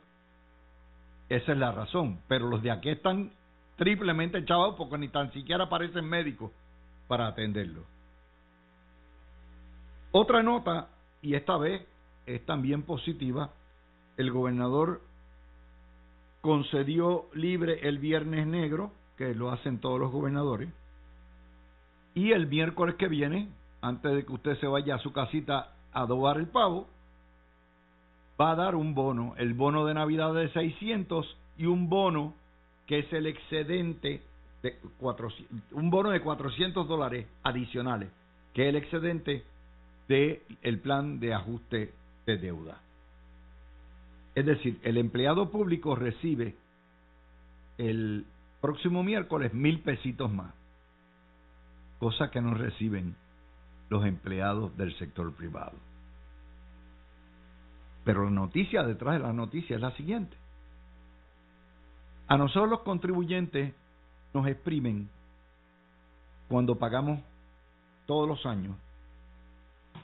Esa 1.28 1.52
es 1.52 1.58
la 1.58 1.72
razón. 1.72 2.20
Pero 2.28 2.48
los 2.48 2.62
de 2.62 2.70
aquí 2.70 2.90
están 2.90 3.32
triplemente 3.76 4.38
echados 4.38 4.74
porque 4.76 4.98
ni 4.98 5.08
tan 5.08 5.32
siquiera 5.32 5.64
aparecen 5.64 6.04
médicos 6.04 6.50
para 7.08 7.28
atenderlo. 7.28 7.84
Otra 10.12 10.42
nota, 10.42 10.88
y 11.22 11.34
esta 11.34 11.56
vez 11.56 11.86
es 12.26 12.44
también 12.46 12.82
positiva, 12.82 13.50
el 14.16 14.30
gobernador 14.30 15.02
concedió 16.40 17.26
libre 17.34 17.86
el 17.88 17.98
viernes 17.98 18.46
negro, 18.46 18.92
que 19.16 19.34
lo 19.34 19.50
hacen 19.50 19.78
todos 19.78 20.00
los 20.00 20.10
gobernadores, 20.10 20.68
y 22.16 22.32
el 22.32 22.46
miércoles 22.46 22.94
que 22.94 23.08
viene, 23.08 23.50
antes 23.82 24.10
de 24.10 24.24
que 24.24 24.32
usted 24.32 24.58
se 24.58 24.66
vaya 24.66 24.94
a 24.94 24.98
su 24.98 25.12
casita 25.12 25.74
a 25.92 26.00
adobar 26.00 26.38
el 26.38 26.46
pavo, 26.46 26.88
va 28.40 28.52
a 28.52 28.56
dar 28.56 28.74
un 28.74 28.94
bono, 28.94 29.34
el 29.36 29.52
bono 29.52 29.84
de 29.84 29.92
Navidad 29.92 30.32
de 30.32 30.48
600 30.48 31.36
y 31.58 31.66
un 31.66 31.90
bono 31.90 32.34
que 32.86 33.00
es 33.00 33.12
el 33.12 33.26
excedente 33.26 34.22
de 34.62 34.78
400, 34.98 35.72
un 35.72 35.90
bono 35.90 36.08
de 36.08 36.22
400 36.22 36.88
dólares 36.88 37.26
adicionales, 37.42 38.08
que 38.54 38.62
es 38.62 38.68
el 38.70 38.76
excedente 38.76 39.44
del 40.08 40.40
el 40.62 40.80
plan 40.80 41.20
de 41.20 41.34
ajuste 41.34 41.92
de 42.24 42.38
deuda. 42.38 42.80
Es 44.34 44.46
decir, 44.46 44.80
el 44.84 44.96
empleado 44.96 45.50
público 45.50 45.94
recibe 45.94 46.54
el 47.76 48.24
próximo 48.62 49.02
miércoles 49.02 49.52
mil 49.52 49.80
pesitos 49.80 50.32
más 50.32 50.54
cosa 51.98 52.30
que 52.30 52.40
no 52.40 52.54
reciben 52.54 53.16
los 53.88 54.04
empleados 54.04 54.76
del 54.76 54.96
sector 54.98 55.32
privado. 55.34 55.78
Pero 58.04 58.24
la 58.24 58.30
noticia 58.30 58.82
detrás 58.82 59.14
de 59.14 59.20
la 59.20 59.32
noticia 59.32 59.76
es 59.76 59.82
la 59.82 59.90
siguiente. 59.92 60.36
A 62.28 62.36
nosotros 62.36 62.68
los 62.70 62.80
contribuyentes 62.80 63.74
nos 64.34 64.46
exprimen 64.46 65.08
cuando 66.48 66.76
pagamos 66.76 67.20
todos 68.06 68.28
los 68.28 68.44
años, 68.46 68.76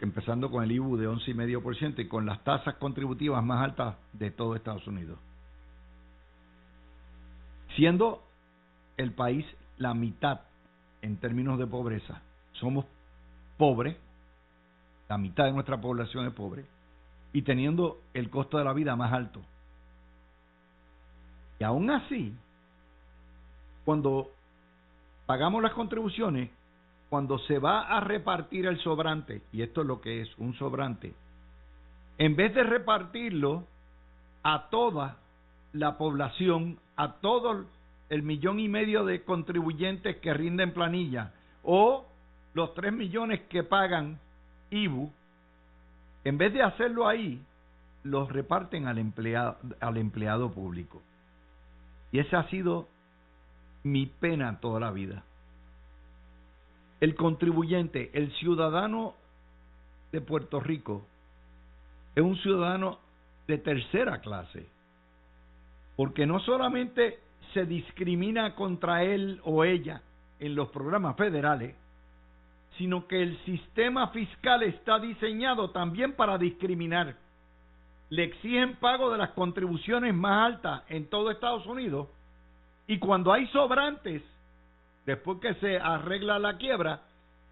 empezando 0.01 0.51
con 0.51 0.65
el 0.65 0.73
IBU 0.73 0.97
de 0.97 1.09
11,5% 1.09 2.01
y 2.01 2.09
con 2.09 2.27
las 2.27 2.43
tasas 2.43 2.75
contributivas 2.77 3.45
más 3.45 3.63
altas 3.63 3.97
de 4.13 4.31
todo 4.31 4.57
Estados 4.57 4.87
Unidos. 4.87 5.19
Siendo 7.77 8.23
el 8.97 9.13
país 9.13 9.47
la 9.79 9.95
mitad 9.95 10.41
en 11.03 11.17
términos 11.19 11.59
de 11.59 11.67
pobreza. 11.67 12.23
Somos 12.53 12.87
pobres, 13.59 13.97
la 15.09 15.19
mitad 15.19 15.45
de 15.45 15.53
nuestra 15.53 15.81
población 15.81 16.27
es 16.27 16.33
pobre, 16.33 16.65
y 17.33 17.43
teniendo 17.43 18.01
el 18.15 18.31
costo 18.31 18.59
de 18.59 18.65
la 18.65 18.73
vida 18.73 18.97
más 18.97 19.13
alto. 19.13 19.41
Y 21.59 21.65
aún 21.65 21.91
así, 21.91 22.35
cuando 23.85 24.31
pagamos 25.27 25.63
las 25.63 25.73
contribuciones, 25.73 26.51
cuando 27.11 27.39
se 27.41 27.59
va 27.59 27.83
a 27.83 28.01
repartir 28.01 28.67
el 28.67 28.79
sobrante, 28.81 29.43
y 29.53 29.63
esto 29.63 29.83
es 29.83 29.87
lo 29.87 30.01
que 30.01 30.23
es 30.23 30.39
un 30.39 30.55
sobrante, 30.55 31.15
en 32.19 32.37
vez 32.37 32.55
de 32.55 32.63
repartirlo 32.63 33.65
a 34.43 34.69
toda 34.71 35.19
la 35.73 35.99
población, 35.99 36.79
a 36.97 37.15
todo 37.15 37.67
el 38.13 38.23
millón 38.23 38.61
y 38.61 38.69
medio 38.69 39.07
de 39.07 39.25
contribuyentes 39.25 40.17
que 40.17 40.35
rinden 40.35 40.75
planilla 40.75 41.33
o 41.63 42.07
los 42.53 42.75
tres 42.75 42.93
millones 42.93 43.41
que 43.49 43.65
pagan 43.65 44.21
IBU, 44.69 45.11
en 46.25 46.37
vez 46.37 46.53
de 46.53 46.63
hacerlo 46.63 47.09
ahí, 47.09 47.43
los 48.05 48.31
reparten 48.31 48.87
al 48.87 48.99
empleado, 48.99 49.57
al 49.81 49.97
empleado 49.97 50.53
público. 50.53 51.01
Y 52.11 52.19
esa 52.19 52.41
ha 52.41 52.51
sido 52.51 52.87
mi 53.83 54.05
pena 54.05 54.61
toda 54.61 54.79
la 54.79 54.91
vida. 54.91 55.25
El 57.01 57.15
contribuyente, 57.15 58.11
el 58.13 58.31
ciudadano 58.35 59.15
de 60.13 60.21
Puerto 60.21 60.61
Rico, 60.61 61.07
es 62.15 62.23
un 62.23 62.37
ciudadano 62.37 62.99
de 63.47 63.57
tercera 63.57 64.21
clase, 64.21 64.67
porque 65.97 66.27
no 66.27 66.41
solamente 66.41 67.19
se 67.53 67.67
discrimina 67.67 68.55
contra 68.55 69.05
él 69.05 69.41
o 69.45 69.65
ella 69.65 70.03
en 70.39 70.55
los 70.55 70.69
programas 70.71 71.17
federales, 71.17 71.75
sino 72.79 73.07
que 73.07 73.23
el 73.23 73.39
sistema 73.45 74.09
fiscal 74.09 74.63
está 74.63 74.99
diseñado 74.99 75.71
también 75.71 76.15
para 76.15 76.39
discriminar. 76.39 77.17
Le 78.11 78.25
exigen 78.25 78.77
pago 78.77 79.11
de 79.11 79.19
las 79.19 79.31
contribuciones 79.31 80.15
más 80.15 80.53
altas 80.53 80.83
en 80.89 81.09
todo 81.09 81.31
Estados 81.31 81.67
Unidos 81.67 82.09
y 82.87 82.99
cuando 82.99 83.33
hay 83.33 83.47
sobrantes, 83.49 84.23
después 85.07 85.39
que 85.41 85.55
se 85.55 85.79
arregla 85.79 86.39
la 86.39 86.57
quiebra, 86.59 87.03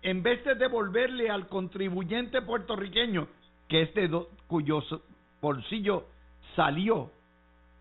en 0.02 0.22
vez 0.22 0.44
de 0.44 0.54
devolverle 0.54 1.30
al 1.30 1.46
contribuyente 1.48 2.42
puertorriqueño, 2.42 3.28
que 3.68 3.82
es 3.82 3.94
de 3.94 4.26
cuyo 4.46 4.82
bolsillo 5.40 6.06
salió 6.56 7.10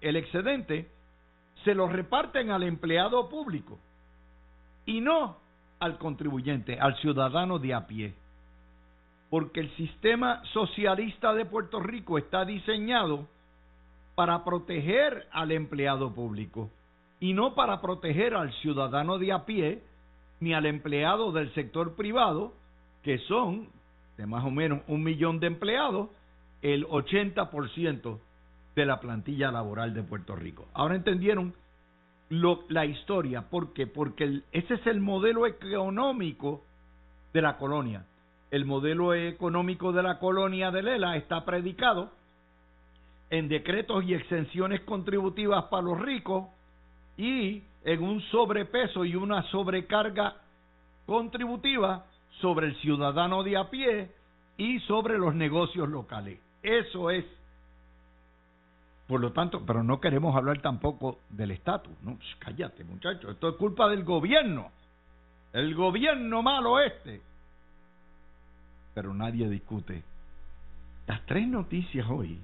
el 0.01 0.15
excedente, 0.15 0.89
se 1.63 1.75
lo 1.75 1.87
reparten 1.87 2.51
al 2.51 2.63
empleado 2.63 3.29
público 3.29 3.79
y 4.85 5.01
no 5.01 5.37
al 5.79 5.97
contribuyente, 5.97 6.79
al 6.79 6.97
ciudadano 6.97 7.59
de 7.59 7.73
a 7.73 7.87
pie. 7.87 8.13
Porque 9.29 9.59
el 9.59 9.75
sistema 9.75 10.41
socialista 10.53 11.33
de 11.33 11.45
Puerto 11.45 11.79
Rico 11.79 12.17
está 12.17 12.45
diseñado 12.45 13.27
para 14.15 14.43
proteger 14.43 15.27
al 15.31 15.51
empleado 15.51 16.13
público 16.13 16.69
y 17.19 17.33
no 17.33 17.53
para 17.53 17.81
proteger 17.81 18.33
al 18.33 18.51
ciudadano 18.53 19.17
de 19.19 19.31
a 19.31 19.45
pie 19.45 19.83
ni 20.39 20.53
al 20.53 20.65
empleado 20.65 21.31
del 21.31 21.53
sector 21.53 21.95
privado, 21.95 22.53
que 23.03 23.19
son 23.19 23.69
de 24.17 24.25
más 24.25 24.43
o 24.43 24.51
menos 24.51 24.81
un 24.87 25.01
millón 25.01 25.39
de 25.39 25.47
empleados, 25.47 26.09
el 26.61 26.85
80% 26.87 28.19
de 28.79 28.85
la 28.85 29.01
plantilla 29.01 29.51
laboral 29.51 29.93
de 29.93 30.03
Puerto 30.03 30.37
Rico. 30.37 30.69
Ahora 30.73 30.95
entendieron 30.95 31.53
lo, 32.29 32.63
la 32.69 32.85
historia, 32.85 33.49
¿por 33.49 33.73
qué? 33.73 33.87
Porque 33.87 34.41
ese 34.53 34.73
es 34.75 34.87
el 34.87 35.01
modelo 35.01 35.45
económico 35.45 36.63
de 37.33 37.41
la 37.41 37.57
colonia. 37.57 38.05
El 38.51 38.63
modelo 38.63 39.13
económico 39.13 39.91
de 39.91 40.01
la 40.01 40.17
colonia 40.17 40.71
de 40.71 40.81
Lela 40.81 41.17
está 41.17 41.43
predicado 41.43 42.13
en 43.29 43.49
decretos 43.49 44.05
y 44.05 44.13
exenciones 44.13 44.79
contributivas 44.81 45.65
para 45.65 45.83
los 45.83 45.99
ricos 45.99 46.47
y 47.17 47.61
en 47.83 48.01
un 48.01 48.21
sobrepeso 48.31 49.03
y 49.03 49.15
una 49.15 49.43
sobrecarga 49.51 50.37
contributiva 51.05 52.05
sobre 52.39 52.67
el 52.67 52.75
ciudadano 52.77 53.43
de 53.43 53.57
a 53.57 53.69
pie 53.69 54.11
y 54.57 54.79
sobre 54.81 55.17
los 55.17 55.35
negocios 55.35 55.89
locales. 55.89 56.39
Eso 56.63 57.11
es. 57.11 57.25
Por 59.09 59.21
lo 59.21 59.33
tanto, 59.33 59.65
pero 59.65 59.81
no 59.81 59.99
queremos 59.99 60.35
hablar 60.35 60.61
tampoco 60.61 61.17
del 61.31 61.49
estatus. 61.49 61.91
No, 62.03 62.19
cállate, 62.37 62.83
muchachos. 62.83 63.31
Esto 63.31 63.49
es 63.49 63.55
culpa 63.55 63.89
del 63.89 64.03
gobierno. 64.03 64.69
El 65.51 65.73
gobierno 65.73 66.43
malo 66.43 66.79
este. 66.79 67.19
Pero 68.93 69.11
nadie 69.15 69.49
discute. 69.49 70.03
Las 71.07 71.25
tres 71.25 71.47
noticias 71.47 72.05
hoy 72.07 72.39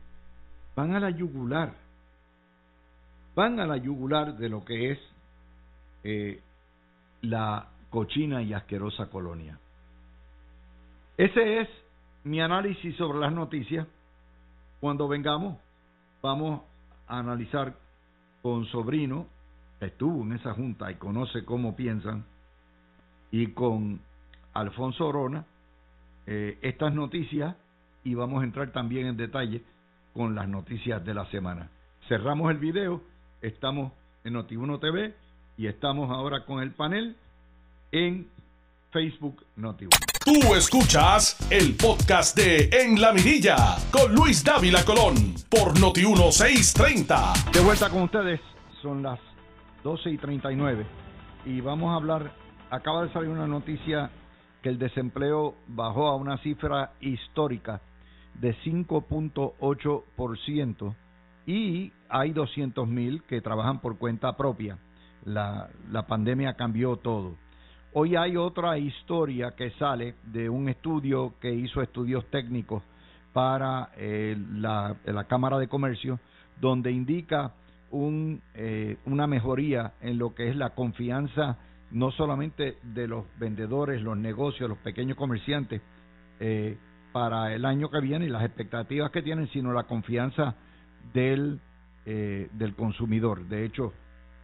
van 0.75 0.95
a 0.95 0.99
la 0.99 1.11
yugular. 1.11 1.71
Van 3.35 3.59
a 3.59 3.67
la 3.67 3.77
yugular 3.77 4.35
de 4.35 4.49
lo 4.49 4.65
que 4.65 4.93
es 4.93 4.99
eh, 6.03 6.41
la 7.21 7.67
cochina 7.91 8.41
y 8.41 8.55
asquerosa 8.55 9.11
colonia. 9.11 9.59
Ese 11.15 11.61
es 11.61 11.69
mi 12.23 12.41
análisis 12.41 12.95
sobre 12.95 13.19
las 13.19 13.33
noticias. 13.33 13.85
Cuando 14.79 15.07
vengamos, 15.07 15.59
vamos 16.25 16.61
a 17.07 17.19
analizar 17.19 17.75
con 18.41 18.65
Sobrino, 18.65 19.27
estuvo 19.79 20.23
en 20.23 20.33
esa 20.33 20.53
junta 20.55 20.91
y 20.91 20.95
conoce 20.95 21.45
cómo 21.45 21.75
piensan, 21.75 22.25
y 23.31 23.47
con 23.47 24.01
Alfonso 24.53 25.07
Orona, 25.07 25.45
eh, 26.25 26.57
estas 26.63 26.93
noticias 26.95 27.55
y 28.03 28.15
vamos 28.15 28.41
a 28.41 28.45
entrar 28.45 28.71
también 28.71 29.05
en 29.05 29.17
detalle 29.17 29.63
con 30.13 30.33
las 30.33 30.47
noticias 30.47 31.05
de 31.05 31.13
la 31.13 31.25
semana. 31.27 31.69
Cerramos 32.07 32.49
el 32.49 32.57
video, 32.57 33.03
estamos 33.41 33.91
en 34.23 34.33
Noti1 34.33 34.79
TV 34.79 35.13
y 35.57 35.67
estamos 35.67 36.09
ahora 36.09 36.45
con 36.45 36.63
el 36.63 36.71
panel 36.71 37.15
en 37.91 38.27
Facebook 38.91 39.45
Noti1. 39.57 40.14
Tú 40.25 40.33
escuchas 40.55 41.37
el 41.51 41.77
podcast 41.77 42.35
de 42.35 42.67
En 42.71 42.99
la 42.99 43.13
Mirilla 43.13 43.77
con 43.91 44.15
Luis 44.15 44.43
Dávila 44.43 44.83
Colón 44.83 45.35
por 45.51 45.77
Noti1 45.77 46.31
630. 46.31 47.51
De 47.53 47.59
vuelta 47.59 47.91
con 47.91 48.01
ustedes, 48.01 48.41
son 48.81 49.03
las 49.03 49.19
12 49.83 50.09
y 50.09 50.17
39 50.17 50.87
y 51.45 51.61
vamos 51.61 51.93
a 51.93 51.97
hablar, 51.97 52.33
acaba 52.71 53.03
de 53.03 53.13
salir 53.13 53.29
una 53.29 53.45
noticia 53.45 54.09
que 54.63 54.69
el 54.69 54.79
desempleo 54.79 55.53
bajó 55.67 56.07
a 56.07 56.15
una 56.15 56.39
cifra 56.39 56.93
histórica 57.01 57.81
de 58.33 58.55
5.8% 58.63 60.95
y 61.45 61.93
hay 62.09 62.31
200 62.31 62.87
mil 62.87 63.21
que 63.29 63.41
trabajan 63.41 63.79
por 63.79 63.99
cuenta 63.99 64.35
propia. 64.35 64.79
La, 65.23 65.69
la 65.91 66.07
pandemia 66.07 66.55
cambió 66.55 66.95
todo. 66.95 67.35
Hoy 67.97 68.17
hay 68.17 68.35
otra 68.35 68.77
historia 68.77 69.55
que 69.55 69.71
sale 69.71 70.15
de 70.25 70.49
un 70.49 70.67
estudio 70.67 71.35
que 71.39 71.53
hizo 71.53 71.81
estudios 71.81 72.29
técnicos 72.29 72.83
para 73.31 73.91
eh, 73.95 74.35
la, 74.55 74.97
Cámara 75.29 75.57
de 75.59 75.69
Comercio, 75.69 76.19
donde 76.59 76.91
indica 76.91 77.53
un, 77.91 78.41
eh, 78.53 78.97
una 79.05 79.27
mejoría 79.27 79.93
en 80.01 80.17
lo 80.17 80.35
que 80.35 80.49
es 80.49 80.57
la 80.57 80.71
confianza 80.71 81.57
no 81.91 82.11
solamente 82.11 82.79
de 82.83 83.07
los 83.07 83.23
vendedores, 83.39 84.01
los 84.01 84.17
negocios, 84.17 84.67
los 84.67 84.79
pequeños 84.79 85.15
comerciantes, 85.15 85.81
eh, 86.41 86.77
para 87.13 87.53
el 87.53 87.63
año 87.63 87.89
que 87.89 88.01
viene 88.01 88.25
y 88.25 88.29
las 88.29 88.43
expectativas 88.43 89.09
que 89.09 89.21
tienen, 89.21 89.47
sino 89.53 89.71
la 89.71 89.83
confianza 89.83 90.55
del, 91.13 91.61
eh, 92.05 92.49
del 92.51 92.75
consumidor. 92.75 93.45
De 93.47 93.63
hecho, 93.63 93.93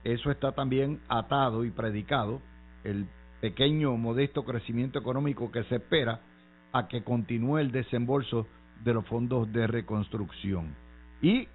eso 0.06 0.32
está 0.32 0.54
también 0.54 1.02
atado 1.10 1.66
y 1.66 1.72
predicado, 1.72 2.42
el 2.86 3.08
pequeño, 3.42 3.98
modesto 3.98 4.46
crecimiento 4.46 5.00
económico 5.00 5.52
que 5.52 5.64
se 5.66 5.76
espera 5.76 6.22
a 6.72 6.88
que 6.88 7.04
continúe 7.04 7.58
el 7.58 7.72
desembolso 7.72 8.48
de 8.84 8.94
los 8.94 9.06
fondos 9.08 9.52
de 9.52 9.68
reconstrucción. 9.68 10.76
Y 11.22 11.48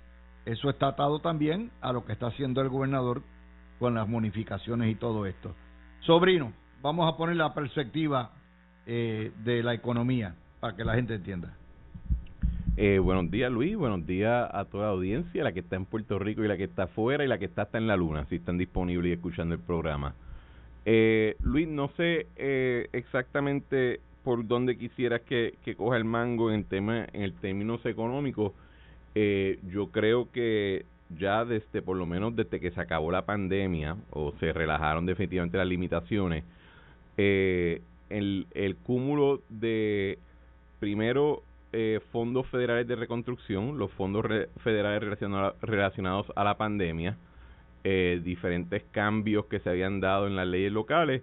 eso 0.45 0.69
está 0.69 0.89
atado 0.89 1.21
también 1.21 1.71
a 1.81 1.93
lo 1.93 2.05
que 2.05 2.13
está 2.13 2.27
haciendo 2.27 2.61
el 2.61 2.69
gobernador 2.69 3.23
con 3.79 3.95
las 3.95 4.09
bonificaciones 4.11 4.91
y 4.91 4.97
todo 4.97 5.27
esto. 5.27 5.55
Sobrino, 6.01 6.53
vamos 6.83 7.13
a 7.13 7.17
poner 7.17 7.37
la 7.37 7.55
perspectiva 7.55 8.33
eh, 8.85 9.33
de 9.45 9.63
la 9.63 9.75
economía 9.75 10.35
para 10.61 10.77
que 10.77 10.85
la 10.85 10.95
gente 10.95 11.15
entienda. 11.15 11.57
Eh, 12.77 12.99
buenos 12.99 13.31
días 13.31 13.51
Luis, 13.51 13.75
buenos 13.75 14.07
días 14.07 14.51
a 14.53 14.67
toda 14.67 14.87
la 14.87 14.93
audiencia, 14.93 15.43
la 15.43 15.53
que 15.53 15.61
está 15.61 15.77
en 15.77 15.87
Puerto 15.87 16.19
Rico 16.19 16.45
y 16.45 16.49
la 16.49 16.59
que 16.59 16.65
está 16.65 16.85
afuera 16.85 17.25
y 17.25 17.29
la 17.29 17.39
que 17.39 17.47
está 17.47 17.63
hasta 17.63 17.79
en 17.79 17.87
la 17.87 17.97
luna, 17.97 18.27
si 18.29 18.37
están 18.37 18.59
disponibles 18.59 19.11
y 19.11 19.13
escuchando 19.15 19.55
el 19.55 19.61
programa. 19.63 20.15
Eh, 20.87 21.37
Luis, 21.43 21.69
no 21.69 21.91
sé 21.97 22.29
eh, 22.37 22.89
exactamente 22.93 24.01
por 24.23 24.47
dónde 24.47 24.79
quisieras 24.79 25.21
que, 25.23 25.55
coja 25.77 25.97
el 25.97 26.05
mango 26.05 26.51
en, 26.51 26.65
tema, 26.65 27.07
en 27.13 27.23
el 27.23 27.35
términos 27.35 27.85
económicos. 27.85 28.53
Eh, 29.15 29.59
yo 29.69 29.91
creo 29.91 30.31
que 30.31 30.85
ya 31.19 31.45
desde, 31.45 31.83
por 31.83 31.97
lo 31.97 32.07
menos 32.07 32.35
desde 32.35 32.61
que 32.61 32.71
se 32.71 32.81
acabó 32.81 33.11
la 33.11 33.27
pandemia 33.27 33.97
o 34.11 34.33
se 34.41 34.53
relajaron 34.53 35.07
definitivamente 35.07 35.59
las 35.59 35.67
limitaciones, 35.67 36.45
eh, 37.17 37.83
el, 38.11 38.47
el 38.55 38.77
cúmulo 38.77 39.43
de 39.49 40.19
primero 40.81 41.43
eh, 41.73 42.01
fondos 42.11 42.47
federales 42.49 42.87
de 42.87 42.97
reconstrucción, 42.97 43.77
los 43.77 43.91
fondos 43.93 44.25
federales 44.63 45.19
relacionados 45.61 46.27
a 46.35 46.45
la 46.45 46.57
pandemia, 46.57 47.17
eh, 47.89 48.21
diferentes 48.21 48.83
cambios 48.91 49.47
que 49.47 49.61
se 49.61 49.71
habían 49.71 50.01
dado 50.01 50.27
en 50.27 50.35
las 50.35 50.49
leyes 50.49 50.73
locales, 50.73 51.23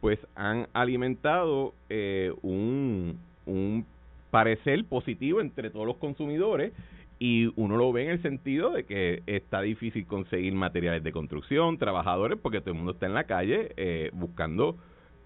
pues 0.00 0.18
han 0.34 0.66
alimentado 0.72 1.74
eh, 1.90 2.32
un, 2.42 3.20
un 3.46 3.86
parecer 4.32 4.84
positivo 4.84 5.40
entre 5.40 5.70
todos 5.70 5.86
los 5.86 5.98
consumidores 5.98 6.72
y 7.20 7.52
uno 7.54 7.76
lo 7.76 7.92
ve 7.92 8.06
en 8.06 8.10
el 8.10 8.22
sentido 8.22 8.70
de 8.70 8.82
que 8.82 9.22
está 9.28 9.60
difícil 9.60 10.04
conseguir 10.04 10.52
materiales 10.54 11.04
de 11.04 11.12
construcción, 11.12 11.78
trabajadores, 11.78 12.36
porque 12.42 12.60
todo 12.60 12.70
el 12.70 12.78
mundo 12.78 12.94
está 12.94 13.06
en 13.06 13.14
la 13.14 13.24
calle 13.24 13.70
eh, 13.76 14.10
buscando 14.12 14.76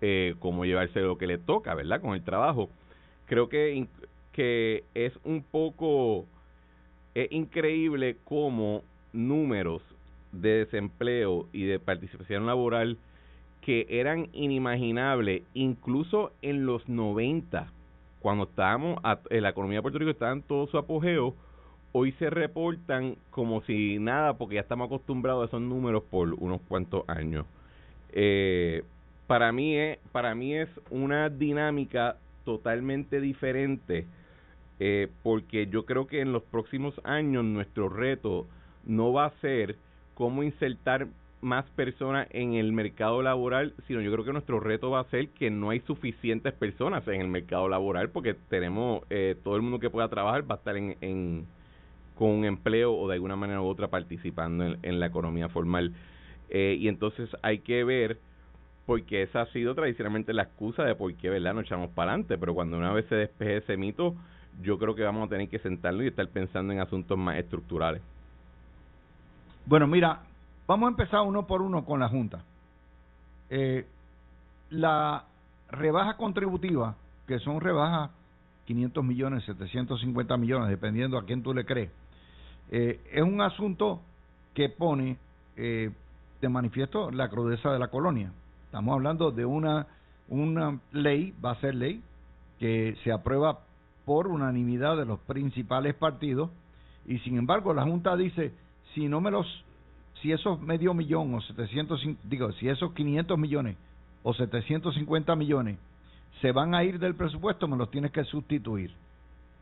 eh, 0.03 0.35
cómo 0.41 0.67
llevarse 0.67 1.01
lo 1.01 1.17
que 1.17 1.27
le 1.27 1.39
toca, 1.39 1.75
¿verdad? 1.75 2.03
Con 2.03 2.13
el 2.13 2.23
trabajo 2.23 2.69
creo 3.25 3.49
que, 3.49 3.87
que 4.33 4.85
es 4.93 5.15
un 5.25 5.43
poco 5.43 6.27
es 7.15 7.33
increíble 7.33 8.19
cómo 8.25 8.83
números 9.15 9.81
de 10.41 10.65
desempleo 10.65 11.47
y 11.53 11.65
de 11.65 11.79
participación 11.79 12.47
laboral 12.47 12.99
que 13.61 13.87
eran 13.89 14.29
inimaginables 14.33 15.43
incluso 15.55 16.33
en 16.43 16.67
los 16.67 16.89
90 16.89 17.73
cuando 18.21 18.45
estábamos 18.45 19.01
en 19.31 19.43
la 19.43 19.51
economía 19.51 19.79
de 19.79 19.83
Puerto 19.83 19.99
Rico 19.99 20.11
estaba 20.11 20.33
en 20.33 20.43
todo 20.43 20.67
su 20.67 20.79
apogeo 20.79 21.35
hoy 21.99 22.13
se 22.19 22.29
reportan 22.29 23.17
como 23.31 23.63
si 23.63 23.99
nada 23.99 24.35
porque 24.35 24.57
ya 24.57 24.61
estamos 24.61 24.87
acostumbrados 24.87 25.45
a 25.45 25.47
esos 25.47 25.63
números 25.63 26.03
por 26.11 26.35
unos 26.35 26.61
cuantos 26.69 27.09
años. 27.09 27.47
Eh, 28.13 28.83
para 29.27 29.51
mí 29.51 29.75
es 29.77 29.99
para 30.13 30.35
mí 30.35 30.55
es 30.55 30.69
una 30.91 31.31
dinámica 31.31 32.19
totalmente 32.45 33.19
diferente 33.19 34.07
eh, 34.79 35.09
porque 35.23 35.69
yo 35.69 35.87
creo 35.87 36.07
que 36.07 36.21
en 36.21 36.35
los 36.35 36.43
próximos 36.43 36.95
años 37.03 37.45
nuestro 37.45 37.89
reto 37.89 38.47
no 38.85 39.15
va 39.15 39.27
a 39.27 39.41
ser 39.41 39.77
cómo 40.17 40.43
insertar 40.43 41.09
más 41.43 41.67
personas 41.77 42.27
en 42.31 42.55
el 42.55 42.73
mercado 42.73 43.23
laboral, 43.23 43.75
sino 43.87 44.01
yo 44.01 44.11
creo 44.11 44.25
que 44.25 44.33
nuestro 44.33 44.59
reto 44.61 44.91
va 44.91 45.01
a 45.01 45.11
ser 45.11 45.29
que 45.29 45.51
no 45.51 45.71
hay 45.71 45.81
suficientes 45.81 46.55
personas 46.55 47.07
en 47.07 47.21
el 47.21 47.29
mercado 47.29 47.69
laboral 47.69 48.09
porque 48.09 48.35
tenemos 48.49 49.03
eh, 49.11 49.37
todo 49.45 49.57
el 49.57 49.63
mundo 49.63 49.79
que 49.79 49.91
pueda 49.91 50.09
trabajar 50.09 50.51
va 50.51 50.55
a 50.55 50.59
estar 50.59 50.77
en, 50.77 50.97
en 51.03 51.47
con 52.17 52.31
un 52.31 52.45
empleo 52.47 52.95
o 52.95 53.07
de 53.09 53.15
alguna 53.15 53.37
manera 53.37 53.61
u 53.61 53.67
otra 53.67 53.89
participando 53.89 54.65
en, 54.83 55.01
la 55.01 55.07
economía 55.07 55.51
formal. 55.51 55.93
Eh, 56.49 56.77
y 56.81 56.89
entonces 56.89 57.29
hay 57.43 57.59
que 57.59 57.85
ver 57.85 58.19
porque 58.87 59.23
esa 59.23 59.43
ha 59.43 59.53
sido 59.53 59.75
tradicionalmente 59.75 60.33
la 60.33 60.45
excusa 60.45 60.83
de 60.85 60.95
por 60.95 61.13
qué, 61.15 61.29
¿verdad?, 61.29 61.53
nos 61.53 61.65
echamos 61.65 61.91
para 61.91 62.13
adelante, 62.13 62.39
pero 62.39 62.55
cuando 62.55 62.79
una 62.79 62.93
vez 62.93 63.05
se 63.11 63.17
despeje 63.17 63.59
ese 63.59 63.77
mito, 63.77 64.15
yo 64.63 64.79
creo 64.79 64.95
que 64.95 65.03
vamos 65.03 65.27
a 65.27 65.31
tener 65.31 65.49
que 65.49 65.59
sentarnos 65.59 66.05
y 66.05 66.07
estar 66.07 66.27
pensando 66.29 66.73
en 66.73 66.81
asuntos 66.81 67.19
más 67.19 67.37
estructurales. 67.37 68.01
Bueno, 69.67 69.89
mira, 69.89 70.21
vamos 70.69 70.87
a 70.87 70.91
empezar 70.91 71.23
uno 71.23 71.45
por 71.49 71.61
uno 71.61 71.85
con 71.85 71.99
la 71.99 72.09
Junta. 72.09 72.45
Eh, 73.51 73.85
la 74.71 75.25
rebaja 75.71 76.17
contributiva, 76.17 76.95
que 77.27 77.41
son 77.41 77.61
rebajas 77.61 78.11
500 78.67 79.05
millones, 79.05 79.45
750 79.45 80.37
millones, 80.37 80.69
dependiendo 80.69 81.19
a 81.19 81.25
quién 81.25 81.43
tú 81.43 81.53
le 81.53 81.65
crees, 81.65 81.91
eh, 82.71 83.01
es 83.13 83.23
un 83.23 83.41
asunto 83.41 84.01
que 84.55 84.69
pone 84.69 85.17
eh, 85.57 85.91
de 86.41 86.49
manifiesto 86.49 87.11
la 87.11 87.29
crudeza 87.29 87.73
de 87.73 87.81
la 87.81 87.89
colonia. 87.89 88.31
Estamos 88.67 88.95
hablando 88.95 89.33
de 89.33 89.47
una, 89.47 89.89
una 90.29 90.79
ley, 90.93 91.35
va 91.45 91.51
a 91.51 91.61
ser 91.61 91.75
ley, 91.75 92.05
que 92.61 92.97
se 93.03 93.11
aprueba 93.11 93.59
por 94.05 94.29
unanimidad 94.29 94.97
de 94.97 95.07
los 95.07 95.19
principales 95.19 95.95
partidos 95.97 96.51
y 97.05 97.19
sin 97.19 97.37
embargo 97.37 97.75
la 97.75 97.83
Junta 97.83 98.17
dice, 98.17 98.53
si 98.97 99.09
no 99.09 99.21
me 99.21 99.31
los, 99.31 99.47
si 100.23 100.33
esos 100.33 100.59
medio 100.59 100.95
millón 100.95 101.35
o 101.35 101.41
700, 101.43 102.01
digo, 102.25 102.51
si 102.53 102.69
esos 102.71 102.95
500 102.95 103.39
millones 103.39 103.77
o 104.23 104.33
750 104.33 105.37
millones 105.37 105.79
se 106.41 106.51
van 106.51 106.75
a 106.75 106.83
ir 106.83 106.99
del 106.99 107.15
presupuesto, 107.15 107.69
me 107.69 107.77
los 107.77 107.91
tienes 107.91 108.11
que 108.11 108.25
sustituir. 108.25 108.91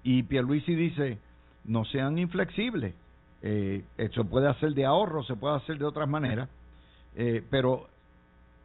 Y 0.05 0.23
Pierluisi 0.23 0.77
dice, 0.77 1.19
no 1.65 1.85
sean 1.85 2.17
inflexibles. 2.19 2.95
Eh, 3.43 3.83
eso 3.99 4.25
puede 4.25 4.49
hacer 4.49 4.73
de 4.75 4.85
ahorro, 4.85 5.25
se 5.25 5.35
puede 5.35 5.57
hacer 5.57 5.79
de 5.79 5.85
otras 5.85 6.09
maneras, 6.09 6.49
eh, 7.17 7.43
pero 7.51 7.89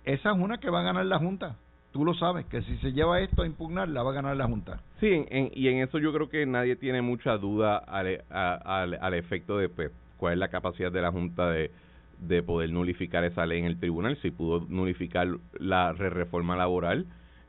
esa 0.06 0.32
es 0.32 0.38
una 0.38 0.60
que 0.60 0.70
va 0.70 0.82
a 0.82 0.84
ganar 0.84 1.06
la 1.08 1.18
Junta. 1.18 1.56
Tú 1.92 2.06
lo 2.06 2.14
sabes, 2.14 2.46
que 2.46 2.62
si 2.62 2.78
se 2.78 2.94
lleva 2.94 3.20
esto 3.22 3.42
a 3.42 3.48
impugnar, 3.48 3.90
la 3.90 4.04
va 4.04 4.12
a 4.12 4.14
ganar 4.14 4.38
la 4.38 4.46
Junta. 4.46 4.82
Sí, 5.00 5.26
y 5.56 5.68
en 5.68 5.80
eso 5.80 5.98
yo 5.98 6.14
creo 6.14 6.30
que 6.30 6.46
nadie 6.46 6.76
tiene 6.76 7.02
mucha 7.02 7.38
duda 7.38 7.78
al, 7.78 8.24
al, 8.30 9.14
efecto 9.16 9.58
de 9.58 9.70
pues, 9.70 9.92
cuál 10.20 10.34
es 10.34 10.40
la 10.40 10.50
capacidad 10.50 10.92
de 10.92 11.02
la 11.02 11.12
Junta 11.12 11.50
de, 11.50 11.72
de 12.20 12.44
poder 12.44 12.72
nulificar 12.72 13.24
esa 13.24 13.46
ley 13.46 13.60
en 13.60 13.66
el 13.66 13.80
tribunal, 13.80 14.18
si 14.22 14.32
pudo 14.32 14.66
nulificar 14.70 15.28
la 15.58 15.94
reforma 15.94 16.56
laboral, 16.56 17.06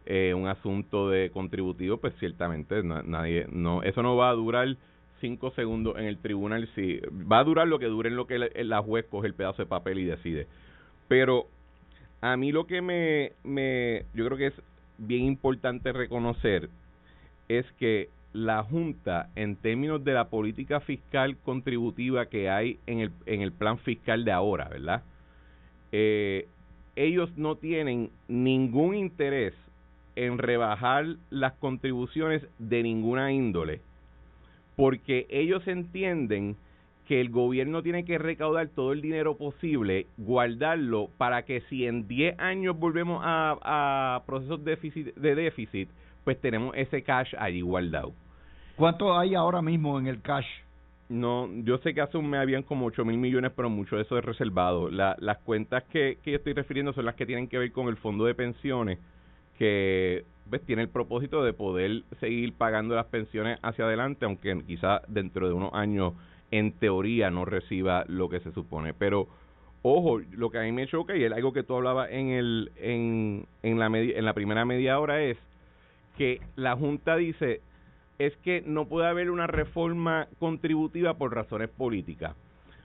eh, 0.07 0.33
un 0.35 0.49
asunto 0.49 1.11
de 1.11 1.31
contributivo, 1.31 1.99
pues 1.99 2.15
ciertamente 2.19 2.83
nadie, 2.83 3.47
no, 3.51 3.83
eso 3.83 4.03
no 4.03 4.17
va 4.17 4.31
a 4.31 4.35
durar 4.35 4.77
cinco 5.21 5.51
segundos 5.51 5.99
en 5.99 6.05
el 6.05 6.19
tribunal, 6.19 6.69
si 6.75 7.01
va 7.31 7.41
a 7.41 7.45
durar 7.45 7.69
lo 7.69 7.79
que 7.79 7.87
dure 7.87 8.09
en 8.09 8.17
lo 8.17 8.27
que 8.27 8.39
la 8.39 8.83
juez 8.83 9.05
coge 9.11 9.27
el 9.27 9.35
pedazo 9.35 9.63
de 9.63 9.67
papel 9.67 9.99
y 9.99 10.05
decide. 10.05 10.47
Pero 11.09 11.47
a 12.21 12.37
mí 12.37 12.53
lo 12.53 12.67
que 12.67 12.81
me, 12.81 13.33
me, 13.45 14.05
yo 14.15 14.25
creo 14.27 14.39
que 14.39 14.47
es 14.47 14.63
bien 14.99 15.25
importante 15.25 15.93
reconocer 15.93 16.69
es 17.49 17.67
que 17.79 18.09
la 18.33 18.63
Junta, 18.63 19.31
en 19.35 19.57
términos 19.57 20.05
de 20.05 20.13
la 20.13 20.29
política 20.29 20.81
fiscal 20.81 21.37
contributiva 21.39 22.27
que 22.27 22.49
hay 22.49 22.79
en 22.87 23.01
el, 23.01 23.11
en 23.27 23.41
el 23.43 23.53
plan 23.53 23.79
fiscal 23.79 24.25
de 24.25 24.33
ahora, 24.33 24.69
¿verdad? 24.69 25.03
Eh, 25.93 26.47
ellos 26.97 27.31
no 27.37 27.57
tienen 27.57 28.11
ningún 28.29 28.95
interés 28.95 29.55
en 30.17 30.39
rebajar 30.39 31.07
las 31.31 31.55
contribuciones 31.55 32.47
de 32.59 32.83
ninguna 32.83 33.33
índole, 33.33 33.81
porque 34.77 35.27
ellos 35.31 35.67
entienden 35.67 36.57
que 37.07 37.21
el 37.21 37.31
gobierno 37.31 37.83
tiene 37.83 38.05
que 38.05 38.19
recaudar 38.19 38.69
todo 38.69 38.93
el 38.93 39.03
dinero 39.03 39.37
posible, 39.37 40.07
guardarlo 40.17 41.09
para 41.19 41.43
que 41.45 41.61
si 41.63 41.85
en 41.85 42.07
10 42.07 42.39
años 42.39 42.79
volvemos 42.79 43.21
a, 43.25 44.23
procesos 44.27 44.65
déficit, 44.65 45.15
de 45.17 45.35
déficit, 45.35 45.89
pues 46.25 46.41
tenemos 46.41 46.75
ese 46.77 47.03
cash 47.03 47.35
allí 47.39 47.61
guardado. 47.61 48.13
¿Cuánto 48.77 49.17
hay 49.17 49.35
ahora 49.35 49.61
mismo 49.63 49.99
en 49.99 50.07
el 50.07 50.23
cash? 50.23 50.47
No, 51.11 51.49
yo 51.65 51.79
sé 51.79 51.93
que 51.93 52.01
hace 52.01 52.17
un 52.17 52.31
mes 52.31 52.41
habían 52.41 52.63
como 52.63 52.87
8 52.87 53.05
mil 53.05 53.19
millones, 53.19 53.51
pero 53.55 53.69
mucho 53.69 53.97
de 53.97 54.03
eso 54.03 54.17
es 54.17 54.25
reservado. 54.25 54.91
La, 54.91 55.17
las 55.19 55.39
cuentas 55.39 55.83
que, 55.91 56.19
que 56.23 56.31
yo 56.31 56.37
estoy 56.37 56.53
refiriendo 56.53 56.93
son 56.93 57.05
las 57.05 57.17
que 57.17 57.27
tienen 57.27 57.49
que 57.49 57.59
ver 57.59 57.73
con 57.73 57.89
el 57.89 57.97
fondo 57.97 58.25
de 58.25 58.35
pensiones, 58.35 58.99
que 59.59 60.25
pues, 60.49 60.63
tiene 60.63 60.83
el 60.83 60.89
propósito 60.89 61.43
de 61.43 61.53
poder 61.53 62.05
seguir 62.21 62.53
pagando 62.53 62.95
las 62.95 63.07
pensiones 63.07 63.59
hacia 63.63 63.87
adelante, 63.87 64.25
aunque 64.25 64.63
quizá 64.67 65.03
dentro 65.09 65.49
de 65.49 65.53
unos 65.53 65.75
años 65.75 66.13
en 66.51 66.73
teoría 66.73 67.31
no 67.31 67.45
reciba 67.45 68.05
lo 68.07 68.29
que 68.29 68.41
se 68.41 68.53
supone. 68.53 68.95
Pero 68.95 69.27
ojo, 69.83 70.21
lo 70.33 70.51
que 70.51 70.59
a 70.59 70.63
mí 70.63 70.73
me 70.73 70.87
choca 70.87 71.17
y 71.17 71.25
es 71.25 71.33
algo 71.33 71.53
que 71.53 71.63
tú 71.63 71.77
hablabas 71.77 72.11
en 72.11 72.29
el 72.29 72.73
en, 72.77 73.47
en 73.63 73.79
la 73.79 73.87
en 73.87 74.25
la 74.25 74.33
primera 74.33 74.65
media 74.65 74.99
hora 74.99 75.21
es 75.21 75.39
que 76.21 76.43
la 76.55 76.77
junta 76.77 77.17
dice 77.17 77.63
es 78.19 78.37
que 78.45 78.63
no 78.67 78.85
puede 78.85 79.09
haber 79.09 79.31
una 79.31 79.47
reforma 79.47 80.29
contributiva 80.39 81.15
por 81.15 81.35
razones 81.35 81.71
políticas. 81.71 82.37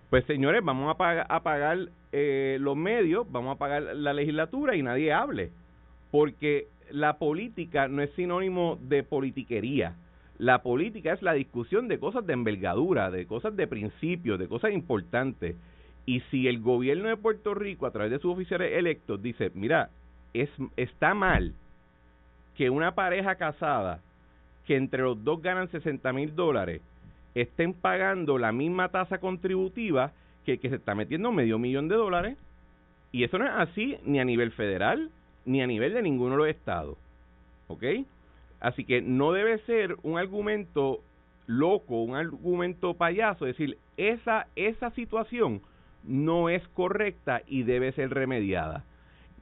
Pues 0.10 0.24
señores, 0.24 0.64
vamos 0.64 0.90
a, 0.90 0.96
pagar, 0.96 1.28
a 1.28 1.44
pagar 1.44 1.80
eh, 2.14 2.56
los 2.62 2.78
medios, 2.78 3.30
vamos 3.30 3.54
a 3.54 3.60
pagar 3.60 3.84
la 3.94 4.14
legislatura 4.14 4.78
y 4.78 4.84
nadie 4.84 5.12
hable, 5.12 5.52
porque 6.12 6.68
la 6.92 7.18
política 7.18 7.90
no 7.90 8.02
es 8.02 8.10
sinónimo 8.12 8.80
de 8.82 9.04
politiquería 9.04 9.96
la 10.38 10.64
política 10.64 11.12
es 11.12 11.22
la 11.22 11.34
discusión 11.34 11.90
de 11.90 12.00
cosas 12.00 12.26
de 12.26 12.34
envergadura, 12.34 13.12
de 13.12 13.26
cosas 13.26 13.56
de 13.58 13.68
principios, 13.68 14.40
de 14.40 14.48
cosas 14.48 14.72
importantes. 14.72 15.56
Y 16.06 16.22
si 16.32 16.48
el 16.48 16.60
gobierno 16.60 17.08
de 17.08 17.16
Puerto 17.16 17.54
Rico, 17.54 17.86
a 17.86 17.92
través 17.92 18.12
de 18.12 18.20
sus 18.20 18.34
oficiales 18.34 18.74
electos, 18.74 19.22
dice, 19.22 19.52
mira, 19.56 19.90
es, 20.34 20.50
está 20.76 21.14
mal 21.14 21.54
que 22.56 22.70
una 22.70 22.96
pareja 22.96 23.36
casada, 23.36 24.00
que 24.66 24.76
entre 24.76 25.04
los 25.04 25.24
dos 25.24 25.42
ganan 25.42 25.70
60 25.70 26.12
mil 26.14 26.36
dólares, 26.36 26.82
estén 27.36 27.74
pagando 27.74 28.38
la 28.38 28.52
misma 28.52 28.90
tasa 28.90 29.20
contributiva 29.20 30.12
que 30.46 30.58
que 30.58 30.70
se 30.70 30.76
está 30.76 30.96
metiendo 30.96 31.32
medio 31.32 31.60
millón 31.60 31.88
de 31.88 31.96
dólares. 31.96 32.38
Y 33.12 33.24
eso 33.24 33.38
no 33.38 33.46
es 33.46 33.52
así 33.56 33.98
ni 34.04 34.20
a 34.20 34.26
nivel 34.26 34.52
federal, 34.52 35.10
ni 35.46 35.62
a 35.62 35.68
nivel 35.68 35.94
de 35.94 36.02
ninguno 36.02 36.32
de 36.32 36.38
los 36.38 36.48
estados. 36.48 36.98
¿Ok? 37.68 37.84
Así 38.60 38.86
que 38.86 39.02
no 39.02 39.32
debe 39.32 39.60
ser 39.60 39.96
un 40.04 40.18
argumento 40.18 41.02
loco, 41.48 42.02
un 42.02 42.16
argumento 42.16 42.94
payaso, 42.96 43.46
decir, 43.46 43.78
esa, 43.98 44.48
esa 44.56 44.92
situación 44.92 45.62
no 46.04 46.50
es 46.50 46.68
correcta 46.70 47.42
y 47.48 47.64
debe 47.64 47.92
ser 47.92 48.12
remediada. 48.12 48.84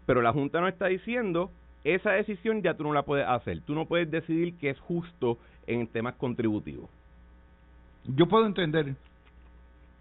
Pero 0.05 0.21
la 0.21 0.33
Junta 0.33 0.59
no 0.59 0.67
está 0.67 0.87
diciendo, 0.87 1.51
esa 1.83 2.11
decisión 2.11 2.61
ya 2.61 2.75
tú 2.75 2.83
no 2.83 2.93
la 2.93 3.03
puedes 3.03 3.27
hacer, 3.27 3.61
tú 3.61 3.75
no 3.75 3.85
puedes 3.85 4.09
decidir 4.09 4.57
que 4.57 4.69
es 4.69 4.79
justo 4.79 5.37
en 5.67 5.87
temas 5.87 6.15
contributivos. 6.15 6.89
Yo 8.05 8.27
puedo 8.27 8.45
entender 8.45 8.95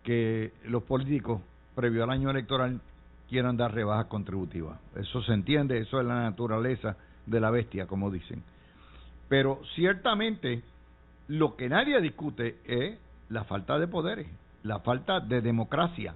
que 0.03 0.53
los 0.65 0.83
políticos, 0.85 1.41
previo 1.75 2.05
al 2.05 2.11
año 2.11 2.31
electoral, 2.31 2.81
quieran 3.29 3.57
dar 3.57 3.75
rebajas 3.75 4.07
contributivas. 4.07 4.79
Eso 4.97 5.23
se 5.23 5.33
entiende, 5.33 5.79
eso 5.79 6.01
es 6.01 6.07
la 6.07 6.23
naturaleza 6.23 6.97
de 7.27 7.41
la 7.41 7.51
bestia, 7.51 7.87
como 7.87 8.11
dicen. 8.11 8.43
Pero 9.29 9.61
ciertamente 9.75 10.63
lo 11.29 11.57
que 11.57 11.69
nadie 11.69 12.01
discute 12.01 12.59
es 12.65 12.99
la 13.29 13.45
falta 13.45 13.79
de 13.79 13.89
poderes, 13.89 14.27
la 14.63 14.81
falta 14.81 15.21
de 15.21 15.41
democracia, 15.41 16.15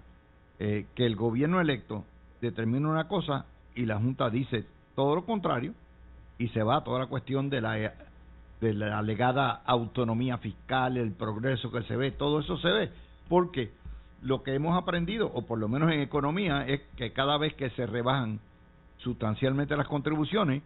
eh, 0.59 0.87
que 0.94 1.07
el 1.07 1.16
gobierno 1.16 1.61
electo 1.61 2.05
determina 2.40 2.88
una 2.88 3.09
cosa 3.09 3.46
y 3.74 3.87
la 3.87 3.96
Junta 3.96 4.29
dice 4.31 4.66
todo 4.96 5.14
lo 5.14 5.24
contrario 5.24 5.74
y 6.38 6.48
se 6.48 6.62
va 6.62 6.78
a 6.78 6.85
toda 6.85 6.98
la 6.98 7.06
cuestión 7.06 7.48
de 7.48 7.61
la, 7.61 7.94
de 8.61 8.74
la 8.74 8.98
alegada 8.98 9.62
autonomía 9.64 10.38
fiscal, 10.38 10.96
el 10.96 11.12
progreso 11.12 11.70
que 11.70 11.82
se 11.85 11.94
ve, 11.96 12.11
todo 12.11 12.40
eso 12.40 12.59
se 12.59 12.68
ve, 12.68 12.90
porque 13.28 13.70
lo 14.22 14.42
que 14.42 14.54
hemos 14.54 14.76
aprendido, 14.76 15.30
o 15.32 15.46
por 15.46 15.59
lo 15.59 15.68
menos 15.68 15.92
en 15.92 16.00
economía, 16.00 16.66
es 16.66 16.80
que 16.96 17.12
cada 17.12 17.38
vez 17.38 17.54
que 17.54 17.70
se 17.70 17.87
rebajan 17.87 18.40
sustancialmente 18.98 19.76
las 19.76 19.87
contribuciones, 19.87 20.62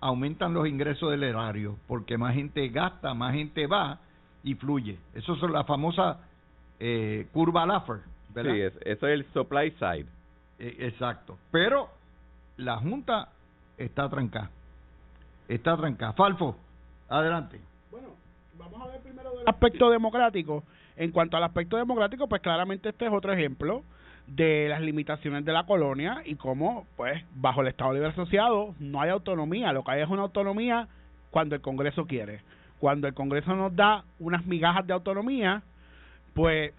aumentan 0.00 0.52
los 0.52 0.68
ingresos 0.68 1.10
del 1.10 1.22
erario, 1.22 1.76
porque 1.86 2.18
más 2.18 2.34
gente 2.34 2.68
gasta, 2.68 3.14
más 3.14 3.34
gente 3.34 3.66
va 3.66 3.98
y 4.42 4.54
fluye. 4.54 4.98
Eso 5.14 5.34
es 5.34 5.42
la 5.42 5.64
famosa 5.64 6.18
eh, 6.80 7.28
curva 7.32 7.64
Laffer, 7.64 8.00
¿verdad? 8.34 8.52
Sí, 8.52 8.60
eso 8.84 9.06
es 9.06 9.14
el 9.14 9.24
supply 9.32 9.70
side. 9.72 10.06
E, 10.58 10.86
exacto. 10.86 11.38
Pero 11.50 11.88
la 12.56 12.78
Junta 12.78 13.28
está 13.78 14.08
trancada. 14.08 14.50
Está 15.48 15.76
trancada. 15.76 16.12
Falfo, 16.12 16.56
adelante. 17.08 17.60
Bueno, 17.90 18.08
vamos 18.58 18.80
a 18.82 18.86
ver 18.86 19.00
primero 19.00 19.30
del 19.36 19.48
aspecto 19.48 19.90
democrático. 19.90 20.62
En 20.96 21.10
cuanto 21.10 21.36
al 21.36 21.44
aspecto 21.44 21.76
democrático, 21.76 22.28
pues 22.28 22.42
claramente 22.42 22.90
este 22.90 23.06
es 23.06 23.12
otro 23.12 23.32
ejemplo 23.32 23.82
de 24.26 24.68
las 24.68 24.80
limitaciones 24.80 25.44
de 25.44 25.52
la 25.52 25.64
colonia 25.64 26.22
y 26.24 26.36
cómo, 26.36 26.86
pues, 26.96 27.24
bajo 27.34 27.62
el 27.62 27.68
Estado 27.68 27.92
Libre 27.92 28.10
Asociado 28.10 28.74
no 28.78 29.00
hay 29.00 29.10
autonomía. 29.10 29.72
Lo 29.72 29.82
que 29.82 29.92
hay 29.92 30.02
es 30.02 30.08
una 30.08 30.22
autonomía 30.22 30.88
cuando 31.30 31.54
el 31.54 31.60
Congreso 31.60 32.06
quiere. 32.06 32.40
Cuando 32.78 33.08
el 33.08 33.14
Congreso 33.14 33.54
nos 33.54 33.74
da 33.74 34.04
unas 34.18 34.44
migajas 34.46 34.86
de 34.86 34.92
autonomía, 34.92 35.62
pues 36.34 36.72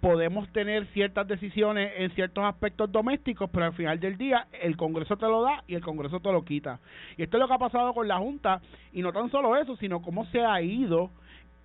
podemos 0.00 0.50
tener 0.52 0.86
ciertas 0.88 1.28
decisiones 1.28 1.92
en 1.96 2.10
ciertos 2.12 2.44
aspectos 2.44 2.90
domésticos, 2.90 3.50
pero 3.50 3.66
al 3.66 3.74
final 3.74 4.00
del 4.00 4.16
día 4.16 4.46
el 4.60 4.76
Congreso 4.76 5.16
te 5.16 5.26
lo 5.26 5.42
da 5.42 5.62
y 5.66 5.74
el 5.74 5.82
Congreso 5.82 6.20
te 6.20 6.32
lo 6.32 6.44
quita. 6.44 6.80
Y 7.16 7.22
esto 7.22 7.36
es 7.36 7.40
lo 7.40 7.48
que 7.48 7.54
ha 7.54 7.58
pasado 7.58 7.92
con 7.92 8.08
la 8.08 8.18
Junta, 8.18 8.60
y 8.92 9.02
no 9.02 9.12
tan 9.12 9.30
solo 9.30 9.56
eso, 9.56 9.76
sino 9.76 10.00
cómo 10.00 10.24
se 10.26 10.40
ha 10.40 10.60
ido 10.62 11.10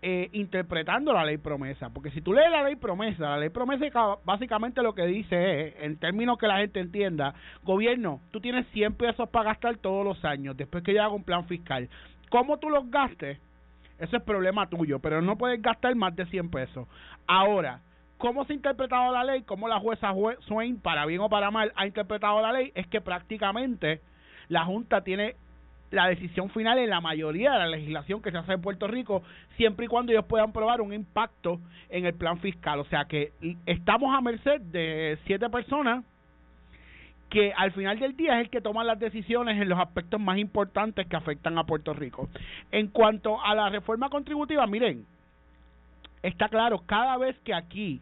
eh, 0.02 0.30
interpretando 0.34 1.14
la 1.14 1.26
ley 1.26 1.38
promesa. 1.38 1.90
Porque 1.90 2.12
si 2.12 2.22
tú 2.22 2.34
lees 2.34 2.52
la 2.52 2.64
ley 2.64 2.76
promesa, 2.76 3.30
la 3.30 3.38
ley 3.38 3.50
promesa 3.50 3.86
básicamente 4.26 4.84
lo 4.84 4.94
que 4.94 5.06
dice 5.06 5.68
es, 5.68 5.76
en 5.80 5.98
términos 5.98 6.38
que 6.38 6.48
la 6.48 6.58
gente 6.58 6.80
entienda, 6.80 7.34
gobierno, 7.64 8.20
tú 8.32 8.42
tienes 8.42 8.68
100 8.68 8.94
pesos 8.96 9.30
para 9.30 9.52
gastar 9.52 9.78
todos 9.78 10.06
los 10.06 10.24
años, 10.26 10.58
después 10.58 10.84
que 10.84 10.94
yo 10.94 11.02
haga 11.02 11.14
un 11.14 11.24
plan 11.24 11.46
fiscal. 11.48 11.90
¿Cómo 12.30 12.58
tú 12.60 12.70
los 12.70 12.90
gastes? 12.92 13.40
Eso 13.98 14.18
es 14.18 14.24
problema 14.24 14.68
tuyo, 14.68 15.00
pero 15.00 15.22
no 15.22 15.38
puedes 15.38 15.62
gastar 15.62 15.96
más 15.96 16.14
de 16.16 16.26
100 16.26 16.50
pesos. 16.50 16.88
Ahora, 17.26 17.80
¿cómo 18.18 18.46
se 18.46 18.54
ha 18.54 18.56
interpretado 18.56 19.12
la 19.12 19.24
ley? 19.24 19.44
¿Cómo 19.44 19.68
la 19.68 19.80
jueza 19.80 20.14
Swain, 20.48 20.80
para 20.80 21.06
bien 21.06 21.22
o 21.22 21.30
para 21.30 21.52
mal, 21.52 21.72
ha 21.76 21.86
interpretado 21.86 22.42
la 22.42 22.52
ley? 22.52 22.72
Es 22.76 22.88
que 22.88 23.02
prácticamente 23.02 24.02
la 24.48 24.66
Junta 24.66 25.02
tiene 25.02 25.36
la 25.92 26.08
decisión 26.08 26.50
final 26.50 26.78
en 26.80 26.90
la 26.90 27.00
mayoría 27.00 27.54
de 27.54 27.60
la 27.60 27.68
legislación 27.68 28.22
que 28.22 28.32
se 28.32 28.38
hace 28.38 28.54
en 28.54 28.62
Puerto 28.62 28.88
Rico, 28.88 29.24
siempre 29.56 29.86
y 29.86 29.90
cuando 29.90 30.12
ellos 30.12 30.26
puedan 30.26 30.52
probar 30.52 30.82
un 30.82 30.94
impacto 30.94 31.60
en 31.90 32.06
el 32.06 32.14
plan 32.14 32.40
fiscal. 32.40 32.80
O 32.80 32.86
sea 32.86 33.06
que 33.06 33.32
estamos 33.66 34.16
a 34.16 34.22
merced 34.22 34.62
de 34.62 35.18
siete 35.26 35.50
personas 35.50 36.04
que 37.30 37.54
al 37.54 37.72
final 37.72 38.00
del 38.00 38.16
día 38.16 38.36
es 38.36 38.46
el 38.46 38.50
que 38.50 38.62
toma 38.62 38.84
las 38.84 39.00
decisiones 39.00 39.60
en 39.60 39.70
los 39.70 39.80
aspectos 39.80 40.20
más 40.20 40.38
importantes 40.38 41.08
que 41.08 41.16
afectan 41.16 41.58
a 41.58 41.64
Puerto 41.64 41.94
Rico. 41.94 42.30
En 42.72 42.88
cuanto 42.88 43.42
a 43.44 43.56
la 43.56 43.70
reforma 43.70 44.10
contributiva, 44.10 44.66
miren, 44.68 45.06
está 46.22 46.50
claro, 46.50 46.84
cada 46.86 47.18
vez 47.18 47.38
que 47.40 47.54
aquí 47.54 48.02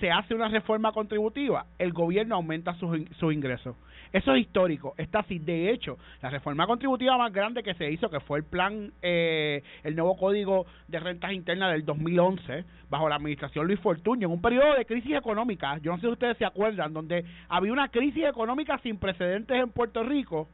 se 0.00 0.10
hace 0.10 0.34
una 0.34 0.48
reforma 0.48 0.92
contributiva, 0.92 1.66
el 1.78 1.92
gobierno 1.92 2.36
aumenta 2.36 2.74
sus, 2.74 2.98
sus 3.18 3.32
ingresos. 3.32 3.76
Eso 4.12 4.32
es 4.32 4.42
histórico, 4.42 4.94
está 4.96 5.20
así. 5.20 5.40
De 5.40 5.72
hecho, 5.72 5.98
la 6.22 6.30
reforma 6.30 6.68
contributiva 6.68 7.18
más 7.18 7.32
grande 7.32 7.64
que 7.64 7.74
se 7.74 7.90
hizo, 7.90 8.08
que 8.08 8.20
fue 8.20 8.38
el 8.38 8.44
plan, 8.44 8.92
eh, 9.02 9.60
el 9.82 9.96
nuevo 9.96 10.16
código 10.16 10.66
de 10.86 11.00
rentas 11.00 11.32
internas 11.32 11.72
del 11.72 11.84
2011, 11.84 12.64
bajo 12.88 13.08
la 13.08 13.16
administración 13.16 13.66
Luis 13.66 13.80
Fortuño, 13.80 14.28
en 14.28 14.32
un 14.32 14.40
periodo 14.40 14.74
de 14.74 14.86
crisis 14.86 15.16
económica, 15.16 15.78
yo 15.78 15.90
no 15.90 15.96
sé 15.96 16.06
si 16.06 16.12
ustedes 16.12 16.38
se 16.38 16.44
acuerdan, 16.44 16.92
donde 16.92 17.24
había 17.48 17.72
una 17.72 17.88
crisis 17.88 18.24
económica 18.24 18.78
sin 18.84 18.98
precedentes 18.98 19.60
en 19.60 19.70
Puerto 19.70 20.04
Rico, 20.04 20.46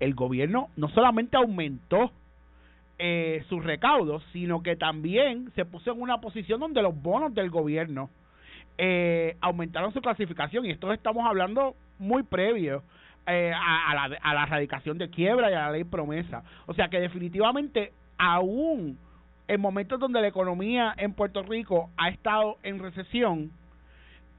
el 0.00 0.14
gobierno 0.14 0.68
no 0.76 0.88
solamente 0.88 1.36
aumentó 1.36 2.10
eh, 2.98 3.44
sus 3.48 3.64
recaudos, 3.64 4.24
sino 4.32 4.62
que 4.62 4.76
también 4.76 5.50
se 5.54 5.64
puso 5.64 5.92
en 5.92 6.00
una 6.00 6.20
posición 6.20 6.60
donde 6.60 6.82
los 6.82 7.00
bonos 7.00 7.34
del 7.34 7.50
gobierno 7.50 8.10
eh, 8.78 9.36
aumentaron 9.40 9.92
su 9.92 10.00
clasificación 10.00 10.64
y 10.66 10.70
esto 10.70 10.92
estamos 10.92 11.26
hablando 11.26 11.74
muy 11.98 12.22
previo 12.22 12.82
eh, 13.26 13.52
a, 13.54 13.94
la, 13.94 14.16
a 14.22 14.34
la 14.34 14.42
erradicación 14.44 14.98
de 14.98 15.10
quiebra 15.10 15.50
y 15.50 15.54
a 15.54 15.60
la 15.62 15.70
ley 15.72 15.84
promesa. 15.84 16.42
O 16.66 16.74
sea 16.74 16.88
que 16.88 17.00
definitivamente 17.00 17.92
aún 18.18 18.98
en 19.48 19.60
momentos 19.60 20.00
donde 20.00 20.20
la 20.20 20.28
economía 20.28 20.94
en 20.96 21.12
Puerto 21.12 21.42
Rico 21.42 21.90
ha 21.96 22.08
estado 22.08 22.58
en 22.62 22.78
recesión, 22.78 23.52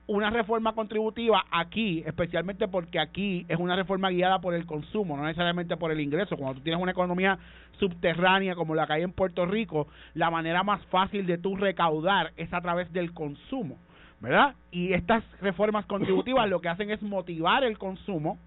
una 0.08 0.30
reforma 0.30 0.74
contributiva 0.74 1.46
aquí, 1.52 2.02
especialmente 2.06 2.68
porque 2.68 3.00
aquí 3.00 3.46
es 3.50 3.60
una 3.60 3.76
reforma 3.76 4.10
guiada 4.10 4.40
por 4.40 4.54
el 4.54 4.66
consumo, 4.66 5.18
no 5.18 5.24
necesariamente 5.24 5.76
por 5.76 5.92
el 5.92 6.00
ingreso. 6.00 6.38
Cuando 6.38 6.56
tú 6.56 6.64
tienes 6.64 6.82
una 6.82 6.92
economía 6.92 7.38
subterránea 7.78 8.56
como 8.56 8.74
la 8.74 8.88
que 8.88 8.94
hay 8.94 9.04
en 9.04 9.12
Puerto 9.12 9.46
Rico, 9.46 9.88
la 10.14 10.32
manera 10.32 10.64
más 10.64 10.86
fácil 10.86 11.26
de 11.28 11.38
tú 11.38 11.58
recaudar 11.58 12.32
es 12.38 12.54
a 12.54 12.62
través 12.62 12.92
del 12.94 13.14
consumo. 13.14 13.78
¿verdad? 14.20 14.56
Y 14.72 14.94
estas 14.94 15.24
reformas 15.42 15.86
contributivas 15.86 16.50
lo 16.50 16.60
que 16.60 16.70
hacen 16.70 16.90
es 16.90 17.02
motivar 17.02 17.64
el 17.64 17.78
consumo, 17.78 18.38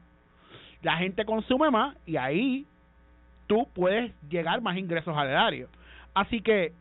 la 0.82 0.96
gente 0.96 1.24
consume 1.24 1.70
más 1.70 1.96
y 2.06 2.16
ahí 2.16 2.66
tú 3.46 3.68
puedes 3.74 4.12
llegar 4.28 4.60
más 4.62 4.76
ingresos 4.76 5.16
al 5.16 5.28
erario. 5.28 5.68
Así 6.14 6.40
que 6.40 6.72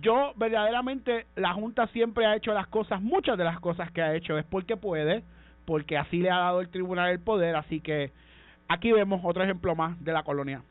yo 0.00 0.32
verdaderamente 0.36 1.26
la 1.36 1.52
Junta 1.54 1.86
siempre 1.88 2.26
ha 2.26 2.36
hecho 2.36 2.52
las 2.52 2.66
cosas, 2.68 3.00
muchas 3.02 3.36
de 3.38 3.44
las 3.44 3.60
cosas 3.60 3.90
que 3.92 4.02
ha 4.02 4.14
hecho 4.14 4.38
es 4.38 4.44
porque 4.44 4.76
puede, 4.76 5.22
porque 5.64 5.98
así 5.98 6.18
le 6.18 6.30
ha 6.30 6.38
dado 6.38 6.60
el 6.60 6.68
tribunal 6.68 7.10
el 7.10 7.20
poder, 7.20 7.56
así 7.56 7.80
que 7.80 8.12
aquí 8.68 8.92
vemos 8.92 9.20
otro 9.24 9.42
ejemplo 9.42 9.74
más 9.74 10.02
de 10.04 10.12
la 10.12 10.22
colonia. 10.22 10.62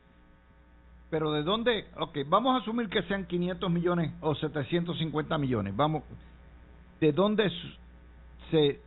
Pero 1.10 1.32
de 1.32 1.42
dónde, 1.42 1.86
ok, 1.96 2.18
vamos 2.26 2.54
a 2.54 2.62
asumir 2.62 2.88
que 2.88 3.02
sean 3.02 3.26
500 3.26 3.70
millones 3.70 4.12
o 4.20 4.34
750 4.34 5.38
millones, 5.38 5.74
vamos, 5.74 6.02
¿de 7.00 7.12
dónde 7.12 7.50
se, 8.50 8.80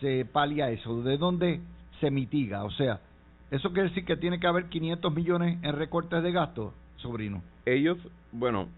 se 0.00 0.24
palia 0.24 0.70
eso? 0.70 1.02
¿De 1.02 1.16
dónde 1.16 1.60
se 2.00 2.10
mitiga? 2.10 2.64
O 2.64 2.70
sea, 2.70 3.00
¿eso 3.50 3.72
quiere 3.72 3.88
decir 3.88 4.04
que 4.04 4.16
tiene 4.16 4.40
que 4.40 4.46
haber 4.46 4.68
500 4.68 5.14
millones 5.14 5.58
en 5.62 5.76
recortes 5.76 6.22
de 6.22 6.32
gastos, 6.32 6.72
sobrino? 6.96 7.42
Ellos, 7.66 7.98
bueno, 8.32 8.68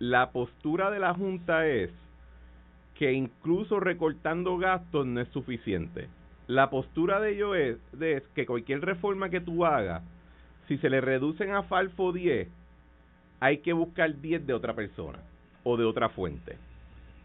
la 0.00 0.32
postura 0.32 0.90
de 0.90 0.98
la 0.98 1.14
Junta 1.14 1.68
es 1.68 1.92
que 2.96 3.12
incluso 3.12 3.78
recortando 3.78 4.58
gastos 4.58 5.06
no 5.06 5.20
es 5.20 5.28
suficiente. 5.28 6.08
La 6.48 6.68
postura 6.68 7.20
de 7.20 7.34
ellos 7.34 7.56
es, 7.56 8.22
que 8.34 8.46
cualquier 8.46 8.80
reforma 8.80 9.30
que 9.30 9.40
tú 9.40 9.64
hagas, 9.64 10.02
si 10.66 10.76
se 10.78 10.90
le 10.90 11.00
reducen 11.00 11.52
a 11.52 11.62
Falfo 11.62 12.12
10, 12.12 12.48
hay 13.38 13.58
que 13.58 13.72
buscar 13.72 14.20
10 14.20 14.44
de 14.44 14.54
otra 14.54 14.74
persona 14.74 15.20
o 15.62 15.76
de 15.76 15.84
otra 15.84 16.08
fuente 16.08 16.56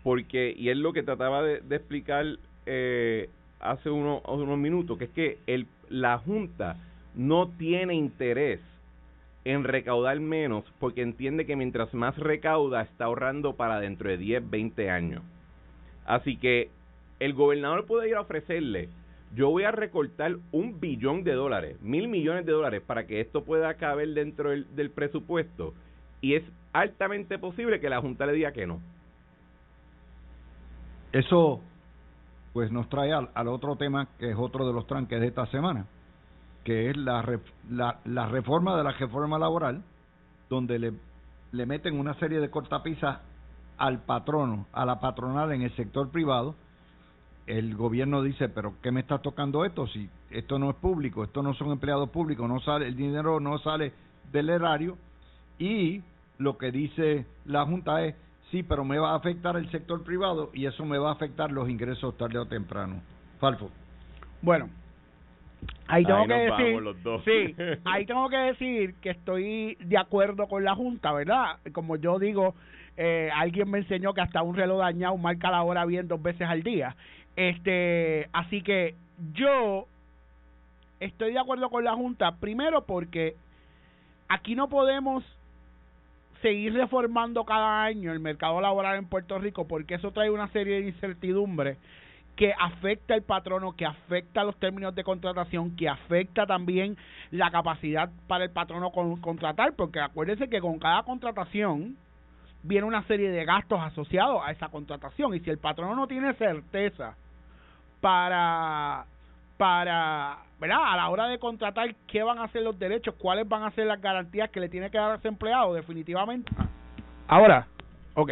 porque, 0.05 0.53
y 0.55 0.69
es 0.69 0.77
lo 0.77 0.93
que 0.93 1.01
trataba 1.01 1.41
de, 1.41 1.63
explicar 1.75 2.23
eh, 2.67 3.27
hace 3.59 3.89
uno, 3.89 4.21
unos 4.27 4.59
minutos, 4.59 4.99
que 4.99 5.05
es 5.05 5.09
que 5.09 5.65
la 5.89 6.19
Junta 6.19 6.77
no 7.15 7.47
tiene 7.47 7.95
interés 7.95 8.59
en 9.45 9.63
recaudar 9.63 10.19
menos 10.19 10.65
porque 10.79 11.01
entiende 11.01 11.45
que 11.45 11.55
mientras 11.55 11.93
más 11.93 12.17
recauda 12.17 12.81
está 12.81 13.05
ahorrando 13.05 13.55
para 13.55 13.79
dentro 13.79 14.09
de 14.09 14.17
10, 14.17 14.49
20 14.49 14.89
años. 14.89 15.23
Así 16.05 16.37
que 16.37 16.69
el 17.19 17.33
gobernador 17.33 17.85
puede 17.85 18.09
ir 18.09 18.15
a 18.15 18.21
ofrecerle, 18.21 18.89
yo 19.33 19.49
voy 19.49 19.63
a 19.63 19.71
recortar 19.71 20.35
un 20.51 20.79
billón 20.79 21.23
de 21.23 21.33
dólares, 21.33 21.81
mil 21.81 22.07
millones 22.07 22.45
de 22.45 22.51
dólares 22.51 22.81
para 22.85 23.05
que 23.07 23.21
esto 23.21 23.43
pueda 23.43 23.75
caber 23.75 24.09
dentro 24.09 24.49
del, 24.49 24.75
del 24.75 24.89
presupuesto 24.89 25.73
y 26.21 26.35
es 26.35 26.43
altamente 26.73 27.39
posible 27.39 27.79
que 27.79 27.89
la 27.89 28.01
Junta 28.01 28.25
le 28.25 28.33
diga 28.33 28.51
que 28.51 28.67
no. 28.67 28.81
Eso 31.11 31.61
pues 32.55 32.71
nos 32.71 32.87
trae 32.87 33.11
al, 33.11 33.47
otro 33.49 33.75
tema 33.75 34.07
que 34.17 34.31
es 34.31 34.37
otro 34.37 34.65
de 34.65 34.71
los 34.71 34.87
tranques 34.87 35.19
de 35.19 35.27
esta 35.27 35.45
semana, 35.47 35.85
que 36.65 36.89
es 36.89 36.97
la, 36.97 37.23
la, 37.69 38.25
reforma 38.27 38.75
de 38.75 38.83
la 38.83 38.91
reforma 38.91 39.39
laboral, 39.39 39.83
donde 40.49 40.79
le, 40.79 40.93
le 41.53 41.65
meten 41.65 41.97
una 41.97 42.15
serie 42.15 42.41
de 42.41 42.49
cortapisas 42.49 43.19
al 43.77 44.01
patrono, 44.01 44.65
a 44.73 44.85
la 44.85 44.99
patronal 44.99 45.53
en 45.53 45.61
el 45.61 45.73
sector 45.77 46.09
privado. 46.09 46.55
El 47.47 47.75
gobierno 47.75 48.21
dice, 48.21 48.49
pero 48.49 48.73
¿qué 48.81 48.91
me 48.91 49.01
está 49.01 49.19
tocando 49.19 49.63
esto? 49.63 49.87
Si 49.87 50.09
esto 50.31 50.59
no 50.59 50.71
es 50.71 50.75
público, 50.75 51.23
esto 51.23 51.41
no 51.41 51.53
son 51.53 51.71
empleados 51.71 52.09
públicos, 52.09 52.49
no 52.49 52.59
sale 52.59 52.87
el 52.87 52.97
dinero 52.97 53.39
no 53.39 53.59
sale 53.59 53.93
del 54.33 54.49
erario 54.49 54.97
y 55.59 56.01
lo 56.39 56.57
que 56.57 56.71
dice 56.71 57.25
la 57.45 57.63
Junta 57.65 58.03
es 58.03 58.15
Sí, 58.51 58.63
pero 58.63 58.85
me 58.85 58.99
va 58.99 59.11
a 59.11 59.15
afectar 59.15 59.57
el 59.57 59.69
sector 59.71 60.03
privado 60.03 60.51
y 60.53 60.65
eso 60.65 60.85
me 60.85 60.97
va 60.97 61.09
a 61.09 61.13
afectar 61.13 61.51
los 61.51 61.69
ingresos 61.69 62.15
tarde 62.17 62.37
o 62.37 62.45
temprano. 62.45 63.01
Falfo. 63.39 63.69
Bueno, 64.41 64.69
ahí 65.87 66.03
tengo 66.03 66.27
que 66.27 66.33
decir, 66.33 66.83
sí, 67.25 67.55
ahí 67.85 68.05
tengo 68.05 68.29
que 68.29 68.37
decir 68.37 68.95
que 69.01 69.11
estoy 69.11 69.75
de 69.79 69.97
acuerdo 69.97 70.47
con 70.47 70.63
la 70.63 70.75
junta, 70.75 71.11
¿verdad? 71.13 71.57
Como 71.71 71.95
yo 71.95 72.19
digo, 72.19 72.55
eh, 72.97 73.29
alguien 73.33 73.69
me 73.69 73.79
enseñó 73.79 74.13
que 74.13 74.21
hasta 74.21 74.41
un 74.41 74.55
reloj 74.55 74.79
dañado 74.79 75.17
marca 75.17 75.51
la 75.51 75.63
hora 75.63 75.85
bien 75.85 76.07
dos 76.07 76.21
veces 76.21 76.47
al 76.47 76.63
día. 76.63 76.95
Este, 77.35 78.29
así 78.31 78.61
que 78.61 78.95
yo 79.33 79.87
estoy 80.99 81.33
de 81.33 81.39
acuerdo 81.39 81.69
con 81.69 81.83
la 81.83 81.93
junta 81.93 82.37
primero 82.37 82.85
porque 82.85 83.35
aquí 84.29 84.55
no 84.55 84.69
podemos 84.69 85.23
seguir 86.41 86.73
reformando 86.73 87.43
cada 87.43 87.83
año 87.83 88.11
el 88.11 88.19
mercado 88.19 88.61
laboral 88.61 88.97
en 88.97 89.05
Puerto 89.07 89.37
Rico 89.39 89.67
porque 89.67 89.95
eso 89.95 90.11
trae 90.11 90.29
una 90.29 90.47
serie 90.49 90.81
de 90.81 90.87
incertidumbres 90.87 91.77
que 92.35 92.53
afecta 92.59 93.13
al 93.13 93.23
patrono, 93.23 93.75
que 93.75 93.85
afecta 93.85 94.43
los 94.43 94.57
términos 94.57 94.93
de 94.93 95.03
contratación, 95.03 95.75
que 95.75 95.87
afecta 95.87 96.45
también 96.45 96.97
la 97.31 97.49
capacidad 97.49 98.09
para 98.27 98.43
el 98.43 98.51
patrono 98.51 98.91
con, 98.91 99.15
contratar, 99.21 99.73
porque 99.75 99.99
acuérdense 99.99 100.49
que 100.49 100.59
con 100.59 100.79
cada 100.79 101.03
contratación 101.03 101.97
viene 102.63 102.85
una 102.85 103.03
serie 103.03 103.29
de 103.29 103.45
gastos 103.45 103.79
asociados 103.79 104.41
a 104.43 104.51
esa 104.51 104.69
contratación 104.69 105.33
y 105.35 105.39
si 105.39 105.49
el 105.49 105.59
patrono 105.59 105.95
no 105.95 106.07
tiene 106.07 106.33
certeza 106.33 107.15
para 108.01 109.05
para, 109.57 110.39
¿verdad? 110.59 110.79
A 110.83 110.95
la 110.97 111.09
hora 111.09 111.27
de 111.27 111.39
contratar, 111.39 111.95
¿qué 112.07 112.23
van 112.23 112.39
a 112.39 112.47
ser 112.49 112.63
los 112.63 112.77
derechos? 112.77 113.15
¿Cuáles 113.17 113.47
van 113.47 113.63
a 113.63 113.71
ser 113.71 113.87
las 113.87 114.01
garantías 114.01 114.49
que 114.49 114.59
le 114.59 114.69
tiene 114.69 114.89
que 114.89 114.97
dar 114.97 115.11
a 115.11 115.15
ese 115.15 115.27
empleado? 115.27 115.73
Definitivamente. 115.73 116.51
Ahora, 117.27 117.67
ok. 118.15 118.31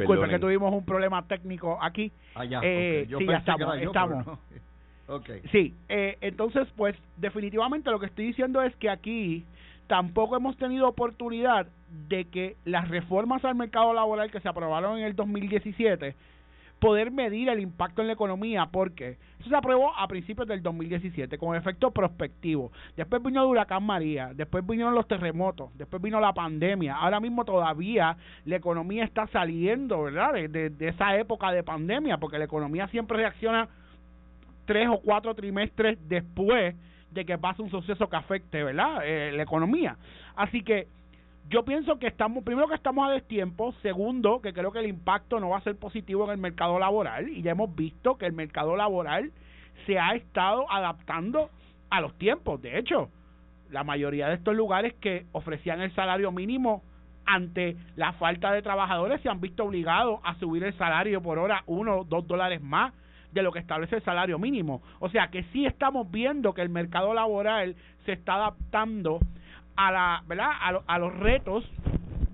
Disculpe 0.00 0.28
que 0.28 0.38
tuvimos 0.38 0.72
un 0.72 0.84
problema 0.84 1.26
técnico 1.26 1.78
aquí. 1.80 2.10
Ah, 2.34 2.44
ya, 2.44 2.60
eh, 2.62 3.06
sí, 3.16 3.26
ya 3.26 3.36
estamos. 3.36 3.76
estamos. 3.78 4.38
okay. 5.06 5.40
Sí, 5.52 5.72
eh, 5.88 6.18
entonces, 6.20 6.66
pues, 6.76 6.96
definitivamente 7.16 7.90
lo 7.90 8.00
que 8.00 8.06
estoy 8.06 8.26
diciendo 8.26 8.60
es 8.60 8.74
que 8.76 8.90
aquí 8.90 9.44
tampoco 9.86 10.36
hemos 10.36 10.56
tenido 10.56 10.88
oportunidad 10.88 11.66
de 12.08 12.24
que 12.24 12.56
las 12.64 12.88
reformas 12.88 13.44
al 13.44 13.54
mercado 13.54 13.94
laboral 13.94 14.30
que 14.30 14.40
se 14.40 14.48
aprobaron 14.48 14.98
en 14.98 15.04
el 15.04 15.14
2017 15.14 16.14
poder 16.84 17.10
medir 17.10 17.48
el 17.48 17.60
impacto 17.60 18.02
en 18.02 18.08
la 18.08 18.12
economía, 18.12 18.66
porque 18.70 19.16
eso 19.40 19.48
se 19.48 19.56
aprobó 19.56 19.96
a 19.96 20.06
principios 20.06 20.46
del 20.46 20.62
2017 20.62 21.38
con 21.38 21.56
efecto 21.56 21.90
prospectivo. 21.90 22.72
Después 22.94 23.22
vino 23.22 23.40
el 23.40 23.48
huracán 23.48 23.84
María, 23.84 24.32
después 24.34 24.66
vinieron 24.66 24.94
los 24.94 25.08
terremotos, 25.08 25.70
después 25.78 26.02
vino 26.02 26.20
la 26.20 26.34
pandemia. 26.34 26.96
Ahora 26.96 27.20
mismo 27.20 27.46
todavía 27.46 28.18
la 28.44 28.56
economía 28.56 29.04
está 29.04 29.26
saliendo, 29.28 30.02
¿verdad? 30.02 30.34
De, 30.34 30.68
de, 30.68 30.88
esa 30.88 31.16
época 31.16 31.52
de 31.52 31.62
pandemia, 31.62 32.18
porque 32.18 32.36
la 32.36 32.44
economía 32.44 32.86
siempre 32.88 33.16
reacciona 33.16 33.66
tres 34.66 34.86
o 34.90 34.98
cuatro 34.98 35.34
trimestres 35.34 35.96
después 36.06 36.74
de 37.12 37.24
que 37.24 37.38
pase 37.38 37.62
un 37.62 37.70
suceso 37.70 38.10
que 38.10 38.16
afecte, 38.16 38.62
¿verdad? 38.62 39.00
Eh, 39.06 39.32
la 39.32 39.42
economía. 39.42 39.96
Así 40.36 40.62
que 40.62 40.86
yo 41.48 41.64
pienso 41.64 41.98
que 41.98 42.06
estamos, 42.06 42.42
primero 42.42 42.68
que 42.68 42.74
estamos 42.74 43.06
a 43.06 43.12
destiempo, 43.12 43.72
segundo 43.82 44.40
que 44.40 44.52
creo 44.52 44.72
que 44.72 44.78
el 44.78 44.86
impacto 44.86 45.40
no 45.40 45.50
va 45.50 45.58
a 45.58 45.62
ser 45.62 45.76
positivo 45.76 46.24
en 46.24 46.30
el 46.30 46.38
mercado 46.38 46.78
laboral 46.78 47.28
y 47.28 47.42
ya 47.42 47.52
hemos 47.52 47.74
visto 47.74 48.16
que 48.16 48.26
el 48.26 48.32
mercado 48.32 48.76
laboral 48.76 49.30
se 49.86 49.98
ha 49.98 50.14
estado 50.14 50.70
adaptando 50.70 51.50
a 51.90 52.00
los 52.00 52.16
tiempos. 52.16 52.62
De 52.62 52.78
hecho, 52.78 53.10
la 53.70 53.84
mayoría 53.84 54.28
de 54.28 54.34
estos 54.34 54.54
lugares 54.54 54.94
que 54.94 55.26
ofrecían 55.32 55.80
el 55.80 55.94
salario 55.94 56.32
mínimo 56.32 56.82
ante 57.26 57.76
la 57.96 58.12
falta 58.14 58.52
de 58.52 58.62
trabajadores 58.62 59.20
se 59.20 59.28
han 59.28 59.40
visto 59.40 59.64
obligados 59.64 60.20
a 60.24 60.34
subir 60.36 60.64
el 60.64 60.76
salario 60.76 61.22
por 61.22 61.38
hora 61.38 61.62
uno 61.66 61.98
o 61.98 62.04
dos 62.04 62.26
dólares 62.26 62.62
más 62.62 62.92
de 63.32 63.42
lo 63.42 63.52
que 63.52 63.58
establece 63.58 63.96
el 63.96 64.02
salario 64.02 64.38
mínimo. 64.38 64.82
O 65.00 65.08
sea 65.08 65.28
que 65.28 65.42
sí 65.52 65.66
estamos 65.66 66.10
viendo 66.10 66.54
que 66.54 66.62
el 66.62 66.68
mercado 66.68 67.12
laboral 67.12 67.74
se 68.06 68.12
está 68.12 68.34
adaptando 68.34 69.18
a 69.76 69.92
la, 69.92 70.24
¿verdad? 70.26 70.50
A, 70.86 70.98
los 70.98 71.16
retos 71.18 71.64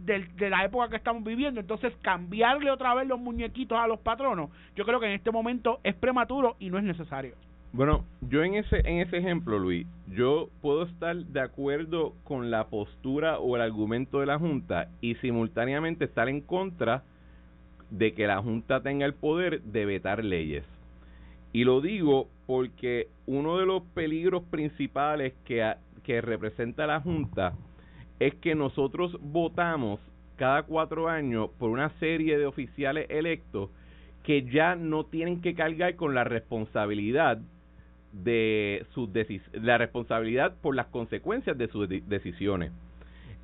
de 0.04 0.50
la 0.50 0.64
época 0.64 0.88
que 0.88 0.96
estamos 0.96 1.22
viviendo. 1.22 1.60
Entonces, 1.60 1.92
cambiarle 2.02 2.70
otra 2.70 2.94
vez 2.94 3.06
los 3.06 3.20
muñequitos 3.20 3.78
a 3.78 3.86
los 3.86 4.00
patronos, 4.00 4.50
yo 4.74 4.84
creo 4.84 4.98
que 4.98 5.06
en 5.06 5.12
este 5.12 5.30
momento 5.30 5.80
es 5.84 5.94
prematuro 5.94 6.56
y 6.58 6.70
no 6.70 6.78
es 6.78 6.84
necesario. 6.84 7.34
Bueno, 7.72 8.04
yo 8.22 8.42
en 8.42 8.54
ese 8.54 8.80
en 8.84 8.98
ese 8.98 9.18
ejemplo, 9.18 9.56
Luis, 9.56 9.86
yo 10.08 10.48
puedo 10.60 10.82
estar 10.82 11.14
de 11.14 11.40
acuerdo 11.40 12.14
con 12.24 12.50
la 12.50 12.66
postura 12.66 13.38
o 13.38 13.54
el 13.54 13.62
argumento 13.62 14.18
de 14.18 14.26
la 14.26 14.40
Junta 14.40 14.88
y 15.00 15.14
simultáneamente 15.16 16.06
estar 16.06 16.28
en 16.28 16.40
contra 16.40 17.04
de 17.90 18.12
que 18.12 18.26
la 18.26 18.42
Junta 18.42 18.82
tenga 18.82 19.06
el 19.06 19.14
poder 19.14 19.62
de 19.62 19.84
vetar 19.84 20.24
leyes. 20.24 20.64
Y 21.52 21.62
lo 21.62 21.80
digo 21.80 22.28
porque 22.46 23.08
uno 23.26 23.58
de 23.58 23.66
los 23.66 23.82
peligros 23.94 24.42
principales 24.50 25.32
que, 25.44 25.72
que 26.10 26.20
representa 26.20 26.88
la 26.88 27.00
Junta 27.00 27.52
es 28.18 28.34
que 28.34 28.56
nosotros 28.56 29.16
votamos 29.20 30.00
cada 30.34 30.64
cuatro 30.64 31.08
años 31.08 31.50
por 31.56 31.70
una 31.70 31.90
serie 32.00 32.36
de 32.36 32.46
oficiales 32.46 33.06
electos 33.10 33.70
que 34.24 34.42
ya 34.42 34.74
no 34.74 35.04
tienen 35.04 35.40
que 35.40 35.54
cargar 35.54 35.94
con 35.94 36.12
la 36.12 36.24
responsabilidad 36.24 37.38
de 38.12 38.84
sus 38.92 39.08
la 39.52 39.78
responsabilidad 39.78 40.56
por 40.60 40.74
las 40.74 40.86
consecuencias 40.86 41.56
de 41.56 41.68
sus 41.68 41.88
decisiones. 41.88 42.72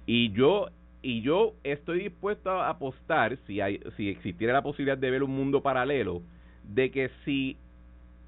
Y 0.05 0.33
yo 0.33 0.67
y 1.03 1.21
yo 1.21 1.53
estoy 1.63 2.01
dispuesto 2.01 2.51
a 2.51 2.69
apostar 2.69 3.39
si 3.47 3.61
hay 3.61 3.79
si 3.97 4.09
existiera 4.09 4.53
la 4.53 4.63
posibilidad 4.63 4.99
de 4.99 5.13
ver 5.13 5.23
un 5.23 5.37
mundo 5.37 5.63
paralelo 5.63 6.21
de 6.65 6.91
que 6.91 7.13
si 7.25 7.59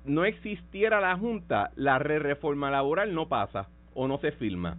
no 0.05 0.25
existiera 0.25 1.01
la 1.01 1.17
junta, 1.17 1.73
la 1.75 1.99
re 1.99 2.21
reforma 2.21 2.71
laboral 2.71 3.13
no 3.13 3.27
pasa 3.27 3.67
o 3.99 4.07
no 4.07 4.19
se 4.19 4.31
firma. 4.33 4.77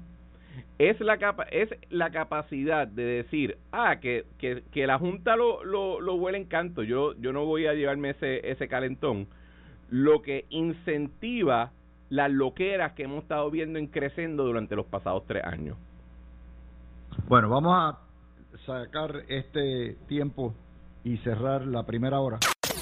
Es 0.77 0.99
la 1.01 1.15
es 1.51 1.69
la 1.89 2.09
capacidad 2.09 2.87
de 2.87 3.03
decir, 3.03 3.57
ah, 3.71 3.97
que, 3.99 4.25
que, 4.37 4.63
que 4.71 4.87
la 4.87 4.97
junta 4.97 5.35
lo, 5.35 5.63
lo, 5.65 5.99
lo 5.99 6.15
huele 6.15 6.37
en 6.37 6.45
canto, 6.45 6.83
yo 6.83 7.13
yo 7.19 7.33
no 7.33 7.45
voy 7.45 7.67
a 7.67 7.73
llevarme 7.73 8.11
ese 8.11 8.49
ese 8.49 8.67
calentón 8.69 9.27
lo 9.89 10.21
que 10.21 10.45
incentiva 10.49 11.71
las 12.09 12.31
loqueras 12.31 12.93
que 12.93 13.03
hemos 13.03 13.23
estado 13.23 13.49
viendo 13.51 13.77
en 13.77 13.87
creciendo 13.87 14.45
durante 14.45 14.75
los 14.75 14.85
pasados 14.85 15.23
tres 15.27 15.43
años. 15.43 15.77
Bueno, 17.27 17.49
vamos 17.49 17.73
a 17.75 17.99
sacar 18.65 19.23
este 19.27 19.97
tiempo 20.07 20.53
y 21.03 21.17
cerrar 21.17 21.65
la 21.65 21.85
primera 21.85 22.19
hora. 22.19 22.39